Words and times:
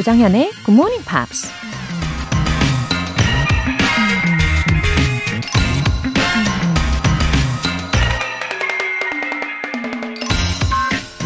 조장현의 0.00 0.50
Good 0.64 0.72
Morning 0.72 1.04
Pops. 1.04 1.50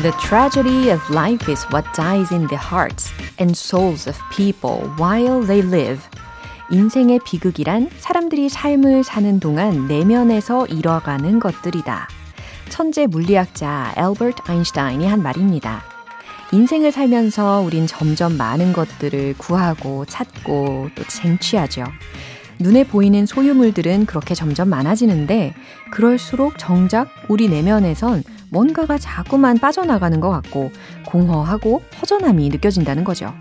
The 0.02 0.10
tragedy 0.20 0.90
of 0.90 1.00
life 1.08 1.48
is 1.48 1.64
what 1.72 1.86
dies 1.94 2.34
in 2.34 2.48
the 2.48 2.58
hearts 2.58 3.12
and 3.38 3.56
souls 3.56 4.08
of 4.08 4.18
people 4.34 4.90
while 4.98 5.46
they 5.46 5.62
live. 5.62 6.02
인생의 6.72 7.20
비극이란 7.24 7.90
사람들이 7.98 8.48
삶을 8.48 9.04
사는 9.04 9.38
동안 9.38 9.86
내면에서 9.86 10.66
잃어가는 10.66 11.38
것들이다. 11.38 12.08
천재 12.70 13.06
물리학자 13.06 13.94
엘버트 13.96 14.42
아인슈타인이 14.50 15.06
한 15.06 15.22
말입니다. 15.22 15.93
인생을 16.54 16.92
살면서 16.92 17.62
우린 17.66 17.88
점점 17.88 18.36
많은 18.36 18.72
것들을 18.72 19.34
구하고 19.38 20.04
찾고 20.04 20.90
또 20.94 21.02
쟁취하죠. 21.08 21.82
눈에 22.60 22.84
보이는 22.84 23.26
소유물들은 23.26 24.06
그렇게 24.06 24.36
점점 24.36 24.68
많아지는데 24.68 25.52
그럴수록 25.90 26.56
정작 26.56 27.08
우리 27.28 27.48
내면에선 27.48 28.22
뭔가가 28.50 28.98
자꾸만 28.98 29.58
빠져나가는 29.58 30.20
것 30.20 30.30
같고 30.30 30.70
공허하고 31.06 31.82
허전함이 32.00 32.50
느껴진다는 32.50 33.02
거죠. 33.02 33.34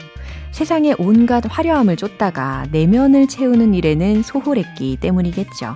세상의 0.51 0.95
온갖 0.97 1.43
화려함을 1.47 1.97
쫓다가 1.97 2.65
내면을 2.71 3.27
채우는 3.27 3.75
일에는 3.75 4.23
소홀했기 4.23 4.97
때문이겠죠. 4.99 5.75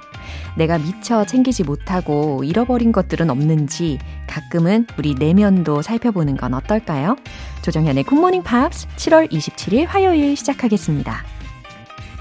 내가 0.58 0.78
미처 0.78 1.26
챙기지 1.26 1.64
못하고 1.64 2.44
잃어버린 2.44 2.92
것들은 2.92 3.30
없는지 3.30 4.00
가끔은 4.28 4.88
우리 4.98 5.16
내면도 5.16 5.82
살펴보는 5.82 6.38
건 6.38 6.54
어떨까요? 6.54 7.16
조정현의 7.64 8.04
굿모닝 8.04 8.44
팝스 8.44 8.88
7월 8.98 9.32
27일 9.32 9.86
화요일 9.88 10.36
시작하겠습니다. 10.36 11.24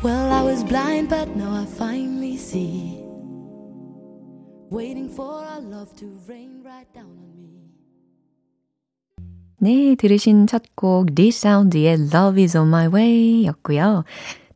Well, 0.04 0.32
I 0.32 0.42
was 0.44 0.64
blind, 0.64 1.08
but 1.08 1.30
now 1.36 1.54
I 1.54 1.64
finally 1.64 2.34
see. 2.34 3.02
Waiting 4.70 5.08
for 5.10 5.44
our 5.44 5.60
love 5.60 5.94
to 5.96 6.06
rain 6.28 6.62
right 6.64 6.86
down 6.92 7.10
on 7.10 7.30
me. 7.38 7.56
네, 9.58 9.94
들으신 9.94 10.46
첫곡 10.46 11.06
리사운드의 11.14 12.08
Love 12.12 12.42
is 12.42 12.56
on 12.56 12.68
my 12.68 12.88
way 12.88 13.46
였고요. 13.46 14.04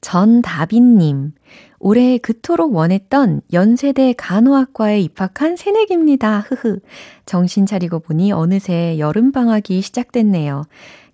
전다빈님, 0.00 1.32
올해 1.78 2.18
그토록 2.18 2.74
원했던 2.74 3.40
연세대 3.52 4.14
간호학과에 4.16 5.00
입학한 5.00 5.56
새내기입니다. 5.56 6.40
흐흐. 6.40 6.80
정신 7.24 7.64
차리고 7.64 8.00
보니 8.00 8.32
어느새 8.32 8.98
여름방학이 8.98 9.80
시작됐네요. 9.80 10.64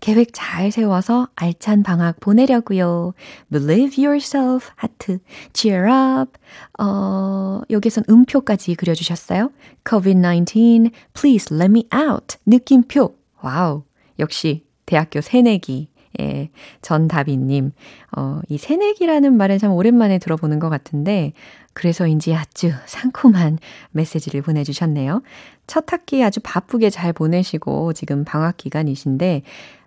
계획 0.00 0.30
잘 0.32 0.70
세워서 0.70 1.28
알찬 1.36 1.82
방학 1.82 2.20
보내려고요. 2.20 3.14
Believe 3.50 4.04
yourself, 4.04 4.70
하트. 4.74 5.18
Cheer 5.52 5.88
up. 5.88 6.32
어, 6.78 7.60
여기선 7.70 8.04
음표까지 8.08 8.74
그려주셨어요. 8.74 9.50
COVID-19, 9.84 10.90
please 11.14 11.54
let 11.54 11.70
me 11.70 11.84
out. 11.94 12.36
느낌표. 12.44 13.16
Wow. 13.40 13.84
역시 14.18 14.64
대학교 14.84 15.20
새내기. 15.20 15.88
예, 16.20 16.50
전다빈님. 16.82 17.72
어, 18.16 18.40
이 18.48 18.58
새내기라는 18.58 19.36
말은 19.36 19.58
참 19.58 19.72
오랜만에 19.72 20.18
들어보는 20.18 20.58
것 20.58 20.68
같은데, 20.68 21.32
그래서인지 21.72 22.34
아주 22.34 22.72
상콤한 22.86 23.58
메시지를 23.90 24.42
보내주셨네요. 24.42 25.22
첫 25.66 25.92
학기 25.92 26.22
아주 26.24 26.40
바쁘게 26.42 26.90
잘 26.90 27.12
보내시고, 27.12 27.92
지금 27.92 28.24
방학 28.24 28.56
기간이신데, 28.56 29.42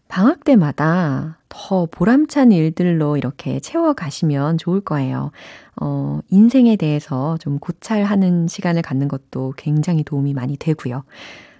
방학 0.07 0.43
때마다 0.43 1.37
더 1.49 1.87
보람찬 1.89 2.51
일들로 2.51 3.15
이렇게 3.15 3.59
채워가시면 3.59 4.57
좋을 4.57 4.81
거예요. 4.81 5.31
어, 5.79 6.19
인생에 6.29 6.75
대해서 6.75 7.37
좀 7.37 7.59
고찰하는 7.59 8.47
시간을 8.47 8.81
갖는 8.81 9.07
것도 9.07 9.53
굉장히 9.55 10.03
도움이 10.03 10.33
많이 10.33 10.57
되고요. 10.57 11.03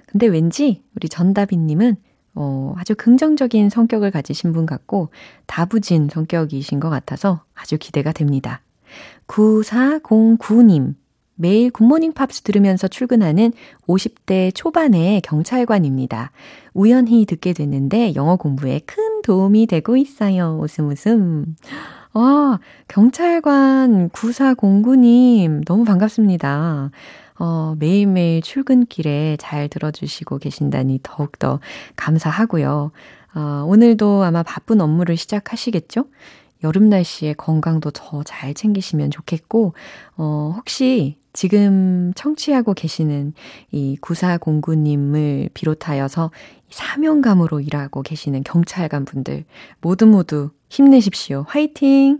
근데 0.07 0.25
왠지 0.25 0.81
우리 0.95 1.07
전다비님은 1.07 1.97
어, 2.41 2.73
아주 2.77 2.95
긍정적인 2.95 3.69
성격을 3.69 4.11
가지신 4.11 4.53
분 4.53 4.65
같고 4.65 5.09
다부진 5.45 6.07
성격이신 6.09 6.79
것 6.79 6.89
같아서 6.89 7.43
아주 7.53 7.77
기대가 7.77 8.13
됩니다. 8.13 8.61
9409님. 9.27 10.95
매일 11.35 11.69
굿모닝 11.69 12.13
팝스 12.13 12.41
들으면서 12.43 12.87
출근하는 12.87 13.51
50대 13.87 14.53
초반의 14.55 15.21
경찰관입니다. 15.21 16.31
우연히 16.73 17.25
듣게 17.25 17.51
됐는데 17.51 18.15
영어 18.15 18.37
공부에 18.37 18.79
큰 18.85 19.21
도움이 19.21 19.67
되고 19.67 19.97
있어요. 19.97 20.59
웃음 20.61 20.89
웃음. 20.89 21.55
와, 22.13 22.59
경찰관 22.87 24.09
9409님, 24.09 25.65
너무 25.65 25.83
반갑습니다. 25.83 26.91
어, 27.39 27.75
매일매일 27.79 28.41
출근길에 28.41 29.37
잘 29.39 29.69
들어주시고 29.69 30.37
계신다니 30.39 30.99
더욱더 31.03 31.59
감사하고요. 31.95 32.91
어, 33.35 33.65
오늘도 33.67 34.23
아마 34.23 34.43
바쁜 34.43 34.81
업무를 34.81 35.17
시작하시겠죠? 35.17 36.05
여름 36.63 36.89
날씨에 36.89 37.33
건강도 37.33 37.89
더 37.91 38.21
잘 38.23 38.53
챙기시면 38.53 39.11
좋겠고, 39.11 39.73
어, 40.17 40.53
혹시 40.57 41.17
지금 41.31 42.11
청취하고 42.15 42.73
계시는 42.73 43.33
이 43.71 43.97
9409님을 44.01 45.49
비롯하여서 45.53 46.31
사명감으로 46.69 47.61
일하고 47.61 48.01
계시는 48.01 48.43
경찰관 48.43 49.05
분들 49.05 49.45
모두 49.79 50.05
모두 50.05 50.49
힘내십시오. 50.69 51.45
화이팅! 51.47 52.19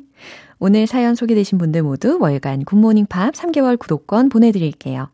오늘 0.59 0.87
사연 0.87 1.15
소개되신 1.15 1.57
분들 1.57 1.83
모두 1.83 2.17
월간 2.19 2.65
굿모닝 2.65 3.05
팝 3.05 3.33
3개월 3.33 3.79
구독권 3.79 4.27
보내드릴게요. 4.27 5.09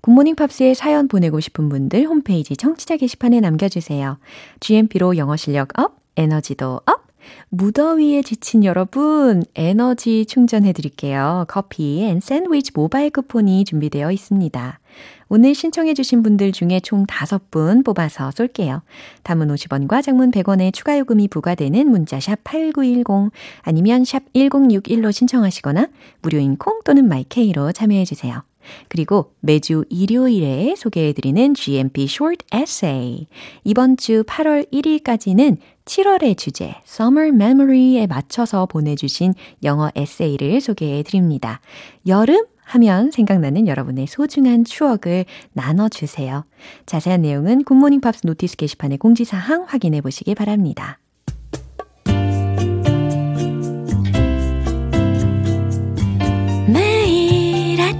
굿모닝 0.00 0.36
팝스에 0.36 0.72
사연 0.72 1.06
보내고 1.06 1.38
싶은 1.40 1.68
분들 1.68 2.06
홈페이지 2.06 2.56
청취자 2.56 2.96
게시판에 2.96 3.40
남겨주세요. 3.40 4.18
GMP로 4.60 5.18
영어 5.18 5.36
실력 5.36 5.78
up, 5.78 6.00
에너지도 6.16 6.80
up! 6.86 7.05
무더위에 7.50 8.22
지친 8.22 8.64
여러분, 8.64 9.42
에너지 9.54 10.26
충전해 10.26 10.72
드릴게요. 10.72 11.44
커피 11.48 12.02
and 12.04 12.20
샌드위치 12.20 12.72
모바일 12.74 13.10
쿠폰이 13.10 13.64
준비되어 13.64 14.10
있습니다. 14.12 14.80
오늘 15.28 15.54
신청해주신 15.54 16.22
분들 16.22 16.52
중에 16.52 16.80
총 16.80 17.04
5분 17.04 17.84
뽑아서 17.84 18.30
쏠게요. 18.30 18.82
단문 19.24 19.48
50원과 19.48 20.02
장문 20.02 20.30
100원의 20.30 20.72
추가 20.72 20.98
요금이 20.98 21.28
부과되는 21.28 21.88
문자 21.88 22.20
샵 22.20 22.38
8910 22.44 23.32
아니면 23.62 24.04
샵 24.04 24.22
1061로 24.34 25.10
신청하시거나 25.12 25.88
무료인 26.22 26.56
콩 26.56 26.80
또는 26.84 27.08
마이케이로 27.08 27.72
참여해주세요. 27.72 28.42
그리고 28.88 29.32
매주 29.40 29.84
일요일에 29.90 30.74
소개해드리는 30.76 31.54
GMP 31.54 32.04
Short 32.04 32.44
Essay. 32.54 33.26
이번 33.64 33.96
주 33.96 34.24
8월 34.24 34.70
1일까지는 34.72 35.58
7월의 35.84 36.36
주제 36.36 36.74
Summer 36.86 37.28
Memory에 37.28 38.06
맞춰서 38.06 38.66
보내주신 38.66 39.34
영어 39.62 39.90
에세이를 39.94 40.60
소개해드립니다. 40.60 41.60
여름 42.06 42.44
하면 42.64 43.12
생각나는 43.12 43.68
여러분의 43.68 44.08
소중한 44.08 44.64
추억을 44.64 45.24
나눠주세요. 45.52 46.44
자세한 46.84 47.22
내용은 47.22 47.62
굿모닝 47.62 48.00
팝스 48.00 48.26
notice 48.26 48.56
게시판의 48.56 48.98
공지사항 48.98 49.64
확인해 49.68 50.00
보시기 50.00 50.34
바랍니다. 50.34 50.98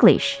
English. 0.00 0.40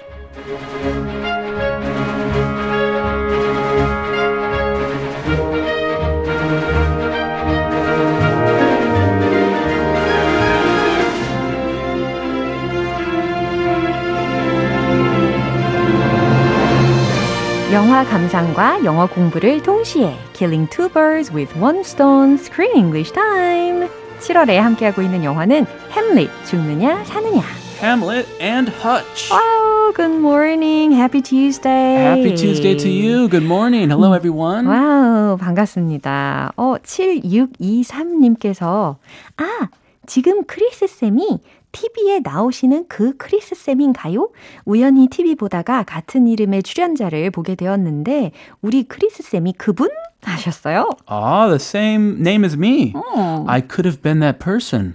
음악과 18.00 18.04
감상과 18.04 18.84
영어 18.84 19.06
공부를 19.06 19.62
동시에 19.62 20.16
Killing 20.32 20.70
two 20.70 20.88
birds 20.88 21.30
with 21.32 21.52
one 21.58 21.80
stone 21.80 22.34
Screen 22.34 22.74
English 22.76 23.12
Time 23.12 23.88
7월에 24.20 24.56
함께하고 24.56 25.02
있는 25.02 25.22
영화는 25.22 25.66
햄릿 25.92 26.30
죽느냐 26.46 27.04
사느냐 27.04 27.59
Hamlet 27.80 28.26
and 28.40 28.68
Hutch. 28.68 29.30
Wow, 29.30 29.92
good 29.96 30.20
morning. 30.20 30.92
Happy 30.92 31.22
Tuesday. 31.22 31.94
Happy 32.04 32.36
Tuesday 32.36 32.74
to 32.76 32.88
you. 32.90 33.26
Good 33.28 33.44
morning. 33.44 33.88
Hello, 33.88 34.12
everyone. 34.12 34.66
와우, 34.66 35.38
반갑습니다. 35.38 36.52
어, 36.58 36.76
7623님께서, 36.82 38.96
아, 39.38 39.68
지금 40.06 40.44
크리스 40.44 40.86
쌤이 40.86 41.38
TV에 41.72 42.20
나오시는 42.22 42.84
그 42.88 43.16
크리스 43.16 43.54
쌤인가요? 43.54 44.28
우연히 44.66 45.08
TV 45.08 45.34
보다가 45.36 45.84
같은 45.84 46.26
이름의 46.26 46.62
출연자를 46.62 47.30
보게 47.30 47.54
되었는데, 47.54 48.32
우리 48.60 48.82
크리스 48.82 49.22
쌤이 49.22 49.54
그분? 49.54 49.88
하셨어요. 50.22 50.88
Ah, 51.08 51.48
the 51.48 51.56
same 51.58 52.18
name 52.20 52.44
as 52.44 52.56
me. 52.56 52.92
어. 52.94 53.44
I 53.48 53.60
could 53.60 53.86
have 53.86 54.02
been 54.02 54.20
that 54.20 54.38
person. 54.38 54.92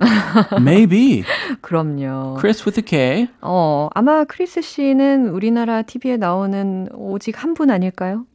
Maybe. 0.62 1.24
그럼요. 1.62 2.38
Chris 2.40 2.64
with 2.66 2.78
a 2.80 2.84
K. 2.84 3.28
어, 3.42 3.90
아마 3.94 4.24
크리스 4.26 4.62
씨는 4.62 5.30
우리나라 5.30 5.82
TV에 5.82 6.18
나오는 6.18 6.88
오직 6.94 7.42
한 7.44 7.54
분 7.56 7.72
아닐까요? 7.72 8.26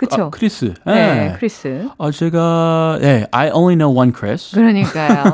그쵸? 0.00 0.24
아, 0.24 0.30
크리스. 0.30 0.72
네, 0.86 0.94
네. 0.94 1.32
크리스. 1.36 1.86
어, 1.98 2.10
제가, 2.10 2.98
네, 3.02 3.26
I 3.32 3.50
only 3.50 3.76
know 3.76 3.94
one 3.94 4.12
Chris. 4.16 4.54
그러니까요. 4.54 5.24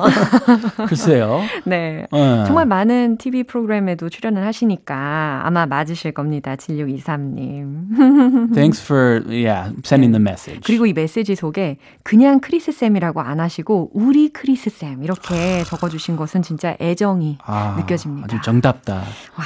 글쎄요. 0.88 1.40
네. 1.64 2.08
네. 2.10 2.44
정말 2.46 2.66
많은 2.66 3.16
TV 3.16 3.44
프로그램에도 3.44 4.08
출연을 4.08 4.44
하시니까 4.44 5.42
아마 5.44 5.66
맞으실 5.66 6.10
겁니다. 6.10 6.56
7623님. 6.56 8.54
Thanks 8.54 8.82
for, 8.82 9.22
yeah, 9.28 9.72
sending 9.84 10.10
the 10.10 10.20
message. 10.20 10.62
그리고 10.64 10.86
이 10.86 10.92
메시지 10.92 11.36
속에 11.36 11.76
그냥 12.02 12.40
크리스 12.40 12.72
쌤이라고 12.72 13.20
안 13.20 13.38
하시고 13.38 13.90
우리 13.94 14.30
크리스 14.30 14.68
쌤 14.70 15.04
이렇게 15.04 15.62
적어주신 15.62 16.16
것은 16.16 16.42
진짜 16.42 16.76
애정이 16.80 17.38
아, 17.44 17.76
느껴집니다. 17.78 18.24
아주 18.24 18.42
정답다. 18.44 18.94
와, 18.96 19.44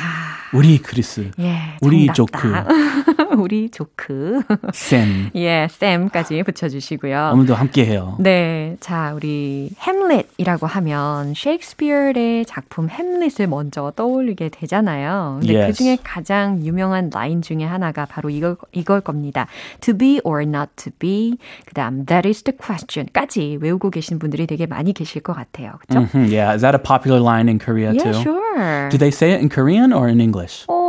우리 0.55 0.79
크리스. 0.79 1.31
예, 1.41 1.77
우리 1.83 2.07
정답다. 2.07 2.67
우리 3.37 3.69
조크. 3.71 4.41
쌤. 4.73 5.10
예, 5.37 5.67
쌤까지 5.71 6.43
붙여주시고요. 6.43 7.33
오늘도 7.35 7.55
함께 7.55 7.85
해요. 7.87 8.17
네, 8.19 8.77
자 8.81 9.13
우리 9.15 9.71
햄릿이라고 9.81 10.67
하면 10.67 11.35
셰익스피어의 11.35 12.45
작품 12.47 12.89
햄릿을 12.89 13.47
먼저 13.49 13.93
떠올리게 13.97 14.49
되잖아요. 14.51 15.39
근데 15.41 15.55
Yes. 15.57 15.67
그 15.67 15.73
중에 15.85 15.99
가장 16.03 16.61
유명한 16.65 17.11
라인 17.13 17.43
중에 17.43 17.65
하나가 17.65 18.05
바로 18.07 18.31
이걸 18.31 18.57
이걸 18.73 19.01
겁니다. 19.01 19.47
To 19.81 19.97
be 19.97 20.21
or 20.25 20.43
not 20.43 20.71
to 20.77 20.93
be. 20.99 21.37
그 21.67 21.75
다음 21.75 22.05
that 22.07 22.27
is 22.27 22.43
the 22.43 22.57
question까지 22.57 23.59
외우고 23.61 23.91
계신 23.91 24.19
분들이 24.19 24.47
되게 24.47 24.67
많이 24.67 24.93
계실 24.93 25.23
것 25.23 25.33
같아요. 25.35 25.73
그렇죠? 25.87 26.07
Mhm, 26.13 26.31
Yeah, 26.33 26.55
is 26.55 26.63
that 26.63 26.75
a 26.77 26.83
popular 26.83 27.21
line 27.23 27.49
in 27.49 27.59
Korea 27.59 27.93
Yeah, 27.93 28.13
too? 28.13 28.23
sure. 28.23 28.89
Do 28.91 28.99
they 28.99 29.11
say 29.11 29.33
it 29.33 29.41
in 29.43 29.49
Korean 29.49 29.93
or 29.93 30.09
in 30.09 30.21
English? 30.21 30.65
어, 30.69 30.80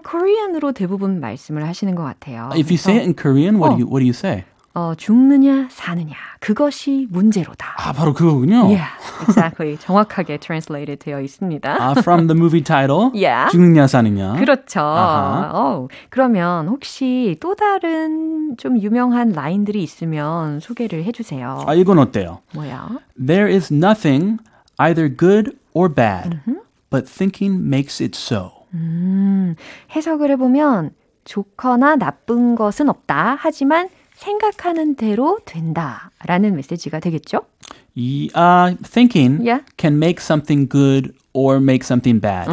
코리안으로 0.00 0.72
대부분 0.72 1.20
말씀을 1.20 1.66
하시는 1.66 1.94
것 1.94 2.02
같아요. 2.02 2.50
If 2.52 2.70
you 2.70 2.74
say 2.74 2.96
it 2.96 3.04
in 3.04 3.14
Korean, 3.14 3.56
what 3.56 3.74
어. 3.74 3.76
do 3.76 3.84
you 3.84 3.86
what 3.86 4.00
do 4.00 4.06
you 4.06 4.14
say? 4.14 4.44
어, 4.72 4.94
죽느냐 4.96 5.66
사느냐 5.68 6.14
그것이 6.38 7.08
문제로다. 7.10 7.74
아, 7.76 7.92
바로 7.92 8.14
그거군요. 8.14 8.66
Yeah, 8.66 8.86
exactly. 9.22 9.76
정확하게 9.76 10.38
translated 10.38 11.04
되어 11.04 11.20
있습니다. 11.20 11.76
아, 11.80 11.94
from 11.98 12.28
the 12.28 12.38
movie 12.38 12.62
title. 12.62 13.10
Yeah. 13.12 13.50
죽느냐 13.50 13.88
사느냐. 13.88 14.34
그렇죠. 14.34 14.80
아하. 14.80 15.50
어, 15.52 15.88
그러면 16.08 16.68
혹시 16.68 17.36
또 17.40 17.56
다른 17.56 18.56
좀 18.58 18.80
유명한 18.80 19.32
라인들이 19.32 19.82
있으면 19.82 20.60
소개를 20.60 21.02
해주세요. 21.04 21.64
아, 21.66 21.74
이건 21.74 21.98
어때요? 21.98 22.38
뭐야? 22.54 22.90
There 23.18 23.52
is 23.52 23.72
nothing 23.72 24.38
either 24.78 25.08
good 25.08 25.56
or 25.74 25.92
bad, 25.92 26.40
but 26.90 27.10
thinking 27.10 27.60
makes 27.66 28.00
it 28.00 28.16
so. 28.16 28.59
음, 28.74 29.54
해석을 29.94 30.30
해보면 30.32 30.90
좋거나 31.24 31.96
나쁜 31.96 32.54
것은 32.54 32.88
없다. 32.88 33.36
하지만 33.38 33.88
생각하는 34.14 34.96
대로 34.96 35.38
된다라는 35.44 36.56
메시지가 36.56 37.00
되겠죠? 37.00 37.42
이, 37.94 38.30
uh, 38.36 38.76
thinking 38.82 39.40
Yeah. 39.46 39.64
can 39.78 39.96
make 39.96 40.22
something 40.22 40.68
good 40.68 41.12
or 41.33 41.59
make 41.59 41.83
something 41.83 42.19
bad. 42.19 42.47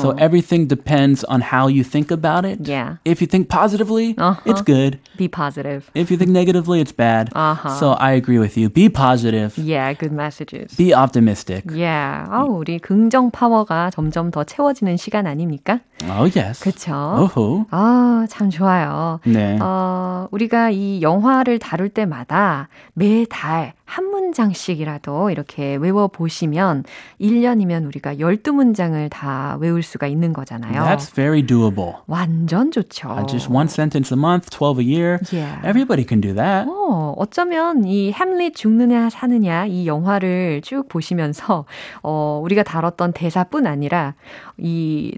So 0.00 0.12
everything 0.16 0.66
depends 0.66 1.22
on 1.24 1.42
how 1.42 1.68
you 1.68 1.84
think 1.84 2.10
about 2.10 2.44
it. 2.46 2.66
Yeah. 2.66 2.96
If 3.04 3.20
you 3.20 3.26
think 3.26 3.48
positively, 3.48 4.14
Uh-huh. 4.16 4.40
it's 4.46 4.62
good. 4.62 4.98
Be 5.18 5.28
positive. 5.28 5.90
If 5.94 6.10
you 6.10 6.16
think 6.16 6.30
negatively, 6.32 6.80
it's 6.80 6.92
bad. 6.96 7.28
Uh-huh. 7.36 7.68
So 7.76 7.92
I 8.00 8.12
agree 8.16 8.38
with 8.38 8.56
you. 8.56 8.70
Be 8.70 8.88
positive. 8.88 9.52
Yeah, 9.60 9.92
good 9.92 10.12
messages. 10.12 10.72
Be 10.76 10.94
optimistic. 10.94 11.68
Yeah. 11.70 12.24
아, 12.32 12.40
우리 12.48 12.78
긍정 12.78 13.30
파워가 13.30 13.90
점점 13.90 14.30
더 14.30 14.44
채워지는 14.44 14.96
시간 14.96 15.26
아닙니까? 15.26 15.80
Oh, 16.08 16.24
yes. 16.24 16.64
그렇죠. 16.64 17.28
Oh, 17.36 17.66
아, 17.70 18.26
참 18.30 18.48
좋아요. 18.48 19.20
네. 19.26 19.58
어, 19.60 20.26
우리가 20.30 20.70
이 20.70 21.02
영화를 21.02 21.58
다룰 21.58 21.90
때마다 21.90 22.68
매달 22.94 23.74
한 23.87 24.05
문장씩이라도 24.11 25.31
이렇게 25.31 25.75
외워보시면 25.77 26.83
1년이면 27.21 27.87
우리가 27.87 28.15
12문장을 28.15 29.09
다 29.09 29.57
외울 29.61 29.81
수가 29.81 30.07
있는 30.07 30.33
거잖아요. 30.33 30.83
That's 30.83 31.15
very 31.15 31.41
doable. 31.41 31.93
완전 32.05 32.69
좋죠. 32.69 33.09
Uh, 33.09 33.25
just 33.25 33.49
one 33.49 33.67
sentence 33.67 34.13
a 34.13 34.19
month, 34.19 34.49
12 34.51 34.79
a 34.79 34.85
year. 34.85 35.19
Yeah. 35.31 35.59
Everybody 35.63 36.05
can 36.05 36.19
do 36.21 36.33
that. 36.35 36.67
어, 36.69 37.15
어쩌면 37.17 37.85
이 37.85 38.11
햄릿 38.11 38.55
죽느냐 38.55 39.09
사느냐 39.09 39.65
이 39.65 39.87
영화를 39.87 40.61
쭉 40.63 40.87
보시면서 40.89 41.65
어, 42.03 42.41
우리가 42.43 42.63
다뤘던 42.63 43.13
대사뿐 43.13 43.65
아니라 43.65 44.15
이 44.57 45.15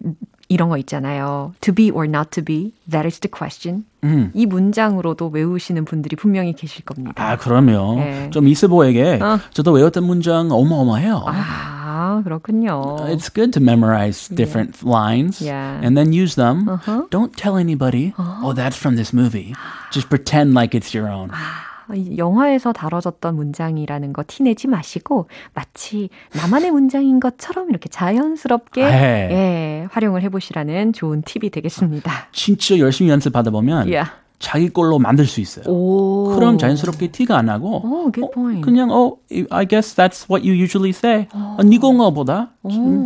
이런 0.49 0.69
거 0.69 0.77
있잖아요. 0.79 1.53
To 1.63 1.75
be 1.75 1.91
or 1.91 2.07
not 2.07 2.31
to 2.33 2.45
be, 2.45 2.73
that 2.91 3.07
is 3.07 3.19
the 3.21 3.31
question. 3.31 3.85
음. 4.05 4.31
이 4.35 4.45
문장으로도 4.47 5.29
외우시는 5.29 5.85
분들이 5.87 6.17
분명히 6.17 6.53
계실 6.53 6.85
겁니다. 6.85 7.15
아, 7.17 7.37
그럼요. 7.37 7.97
네. 7.97 8.31
좀 8.31 8.47
있어 8.49 8.69
보이게 8.69 9.19
어. 9.23 9.39
저도 9.53 9.73
외웠던 9.73 10.05
문장 10.05 10.53
어마어마해요. 10.53 11.25
아, 11.27 12.21
그렇군요. 12.25 12.97
It's 13.09 13.33
good 13.33 13.53
to 13.53 13.63
memorize 13.63 14.29
different 14.29 14.85
lines 14.87 15.41
Yeah. 15.41 15.81
and 15.83 15.97
then 15.97 16.13
use 16.13 16.35
them. 16.37 16.69
Uh-huh. 16.69 17.07
Don't 17.11 17.35
tell 17.37 17.57
anybody, 17.57 18.13
oh, 18.19 18.53
that's 18.55 18.77
from 18.77 18.97
this 18.97 19.13
movie. 19.15 19.55
Just 19.91 20.11
pretend 20.11 20.53
like 20.55 20.75
it's 20.75 20.93
your 20.95 21.09
own. 21.09 21.31
이 21.31 21.68
영화에서 22.18 22.74
다뤄졌던 22.74 23.36
문장이라는 23.36 24.14
거 24.14 24.24
티내지 24.26 24.68
마시고 24.68 25.28
마치 25.54 26.10
나만의 26.36 26.72
문장인 26.72 27.20
것처럼 27.20 27.70
이렇게 27.70 27.90
자연스럽게 27.90 28.84
네. 28.84 29.30
예, 29.32 29.88
활용을 29.92 30.22
해보시라는 30.24 30.94
좋은 30.94 31.22
팁이 31.22 31.50
되겠습니다. 31.50 32.12
진짜 32.32 32.78
열심히 32.78 33.12
연습하다 33.12 33.52
보면 33.52 33.88
Yeah. 33.88 34.12
자기 34.40 34.70
걸로 34.70 35.00
만들 35.00 35.26
수 35.26 35.42
있어요. 35.42 35.66
오. 35.68 36.34
그럼 36.34 36.58
자연스럽게 36.58 37.08
티가 37.12 37.38
안 37.38 37.48
나고 37.48 37.82
오, 37.84 38.12
good 38.12 38.32
point. 38.34 38.62
그냥 38.62 38.90
어 38.90 39.18
I 39.50 39.68
guess 39.68 39.96
that's 39.96 40.30
what 40.30 40.48
you 40.48 40.58
usually 40.58 40.92
say. 40.92 41.28
어, 41.34 41.58
니공어보다 41.62 42.52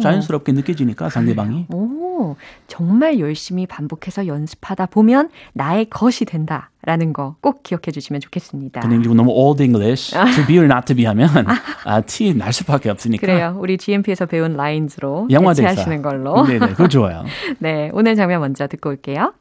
자연스럽게 0.01 0.51
느껴지니까 0.51 1.09
상대방이. 1.09 1.65
오, 1.73 2.02
정말 2.67 3.19
열심히 3.19 3.65
반복해서 3.67 4.27
연습하다 4.27 4.87
보면 4.87 5.29
나의 5.53 5.85
것이 5.89 6.25
된다 6.25 6.69
라는 6.85 7.13
거 7.13 7.35
꼭 7.41 7.63
기억해 7.63 7.91
주시면 7.91 8.19
좋겠습니다. 8.21 8.81
근데 8.81 8.97
이거 8.97 9.13
너무 9.13 9.31
old 9.31 9.63
English 9.63 10.11
to 10.11 10.45
be 10.45 10.57
or 10.57 10.65
not 10.65 10.85
to 10.85 10.95
be 10.95 11.05
하면 11.05 11.29
아, 11.85 12.01
티 12.01 12.33
날 12.33 12.51
수밖에 12.53 12.89
없으니까. 12.89 13.21
그래요. 13.25 13.55
우리 13.59 13.77
GMP에서 13.77 14.25
배운 14.25 14.55
라인즈로 14.57 15.27
영화. 15.31 15.53
대체하시는 15.53 16.01
걸로. 16.01 16.45
네네, 16.45 16.67
그거 16.69 16.87
좋아요. 16.87 17.23
네, 17.59 17.89
오늘 17.93 18.15
장면 18.15 18.41
먼저 18.41 18.67
듣고 18.67 18.89
올게요. 18.89 19.33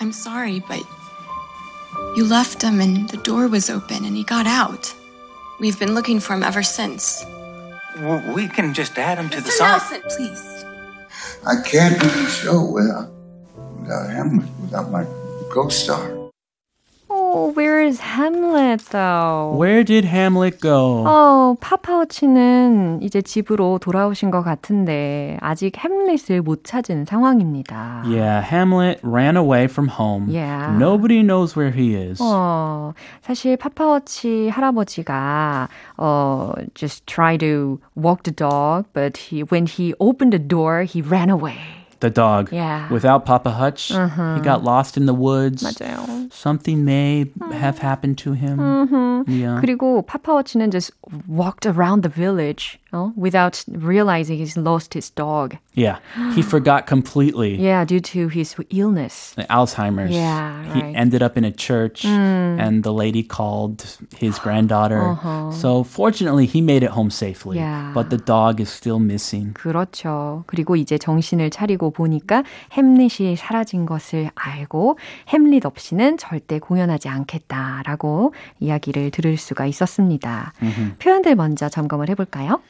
I'm 0.00 0.10
sorry, 0.12 0.60
but 0.68 0.80
you 2.16 2.24
left 2.24 2.62
him 2.64 2.80
and 2.80 3.08
the 3.08 3.20
door 3.22 3.48
was 3.50 3.68
open 3.70 4.04
and 4.04 4.16
he 4.16 4.24
got 4.24 4.46
out. 4.46 4.94
We've 5.60 5.78
been 5.78 5.92
looking 5.94 6.20
for 6.22 6.36
him 6.36 6.44
ever 6.44 6.62
since. 6.62 7.26
Well, 8.00 8.34
we 8.34 8.48
can 8.48 8.74
just 8.74 8.98
add 8.98 9.18
him 9.18 9.28
to 9.30 9.40
the 9.40 9.50
song. 9.50 9.68
Nelson, 9.68 10.02
please. 10.16 10.64
I 11.46 11.60
can't 11.62 11.98
do 12.00 12.06
the 12.06 12.26
show 12.28 12.64
without 12.64 13.10
without 13.80 14.10
Hamlet, 14.10 14.48
without 14.60 14.90
my 14.90 15.04
co-star. 15.50 16.17
Oh, 17.27 17.51
where 17.55 17.81
is 17.81 17.99
Hamlet 17.99 18.79
though? 18.89 19.53
Where 19.55 19.83
did 19.83 20.05
Hamlet 20.05 20.59
go? 20.59 21.03
어, 21.05 21.55
파파우치는 21.59 23.01
이제 23.03 23.21
집으로 23.21 23.77
돌아오신 23.79 24.31
것 24.31 24.41
같은데 24.41 25.37
아직 25.41 25.77
햄릿을 25.77 26.41
못 26.41 26.63
찾은 26.63 27.05
상황입니다. 27.05 28.03
Yeah, 28.05 28.41
Hamlet 28.41 28.99
ran 29.03 29.37
away 29.37 29.65
from 29.65 29.89
home. 29.89 30.27
Yeah. 30.29 30.75
Nobody 30.77 31.21
knows 31.21 31.55
where 31.55 31.71
he 31.71 31.93
is. 31.95 32.19
어, 32.21 32.93
사실 33.21 33.57
파파워치 33.57 34.49
할아버지가 34.49 35.67
어, 35.97 36.53
just 36.73 37.05
try 37.05 37.37
to 37.37 37.79
walk 37.95 38.23
the 38.23 38.31
dog, 38.33 38.85
but 38.93 39.17
he, 39.17 39.41
when 39.43 39.65
he 39.67 39.93
opened 39.99 40.31
the 40.33 40.39
door, 40.39 40.83
he 40.83 41.01
ran 41.01 41.29
away. 41.29 41.76
the 41.99 42.09
dog. 42.09 42.51
Yeah. 42.51 42.91
Without 42.91 43.25
Papa 43.25 43.51
Hutch, 43.51 43.87
he 43.87 44.41
got 44.41 44.63
lost 44.63 44.97
in 44.97 45.05
the 45.05 45.13
woods. 45.13 45.63
맞아요. 45.63 46.31
Something 46.33 46.83
may 46.83 47.31
have 47.51 47.79
happened 47.79 48.17
to 48.19 48.33
him. 48.33 48.59
Yeah. 49.27 49.61
그리고 49.61 50.05
파파워치는 50.05 50.71
just 50.71 50.91
walked 51.27 51.65
around 51.65 52.03
the 52.03 52.09
village 52.09 52.79
어? 52.91 53.11
without 53.17 53.63
realizing 53.69 54.37
he's 54.37 54.55
lost 54.55 54.93
his 54.93 55.09
dog. 55.09 55.57
Yeah. 55.73 55.97
He 56.35 56.43
forgot 56.43 56.85
completely. 56.85 57.55
Yeah, 57.57 57.85
due 57.85 57.99
to 58.13 58.27
his 58.27 58.55
illness. 58.69 59.33
Alzheimer's. 59.49 60.11
Yeah, 60.11 60.63
He 60.73 60.81
right. 60.81 60.95
ended 60.95 61.23
up 61.23 61.35
in 61.35 61.43
a 61.43 61.51
church 61.51 62.05
and 62.05 62.83
the 62.83 62.93
lady 62.93 63.23
called 63.23 63.83
his 64.15 64.37
granddaughter. 64.37 65.17
So 65.51 65.83
fortunately 65.83 66.45
he 66.45 66.61
made 66.61 66.83
it 66.83 66.91
home 66.91 67.09
safely. 67.09 67.57
Yeah. 67.57 67.91
But 67.95 68.11
the 68.11 68.17
dog 68.21 68.61
is 68.61 68.69
still 68.69 68.99
missing. 68.99 69.53
그렇죠. 69.55 70.43
그리고 70.45 70.75
이제 70.75 70.99
정신을 70.99 71.49
차리고 71.49 71.89
보니까 71.89 72.43
햄릿이 72.73 73.35
사라진 73.35 73.87
것을 73.87 74.29
알고 74.35 74.99
햄릿 75.29 75.65
없이는 75.65 76.17
절대 76.19 76.59
공연하지 76.59 77.09
않겠다라고 77.09 78.33
이야기를 78.59 79.09
들을 79.09 79.35
수가 79.37 79.65
있었습니다. 79.65 80.53
표현들 80.99 81.33
먼저 81.35 81.69
점검을 81.69 82.09
해볼까요? 82.09 82.61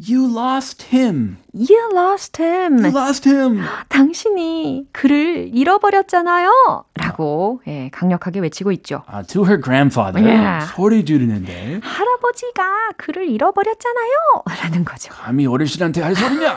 You 0.00 0.32
lost 0.32 0.94
him. 0.94 1.38
You 1.52 1.90
lost 1.92 2.40
him. 2.40 2.78
You 2.84 2.92
lost 2.96 3.28
him. 3.28 3.64
당신이 3.88 4.86
그를 4.92 5.50
잃어버렸잖아요. 5.52 6.84
라고 6.94 7.60
예, 7.66 7.88
강력하게 7.90 8.38
외치고 8.38 8.70
있죠. 8.72 9.02
Uh, 9.12 9.26
to 9.26 9.42
her 9.44 9.60
grandfather. 9.60 10.22
Yeah. 10.22 10.70
소리 10.72 11.04
지르는데. 11.04 11.80
할아버지가 11.82 12.92
그를 12.96 13.28
잃어버렸잖아요. 13.28 14.44
라는 14.62 14.84
거죠. 14.84 15.12
감히 15.12 15.46
어르신한테 15.46 16.00
할 16.02 16.14
소리냐? 16.14 16.54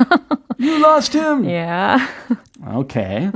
you 0.60 0.77
lost 0.77 1.17
him. 1.17 1.43
Yeah. 1.43 1.98
Okay. 2.75 3.31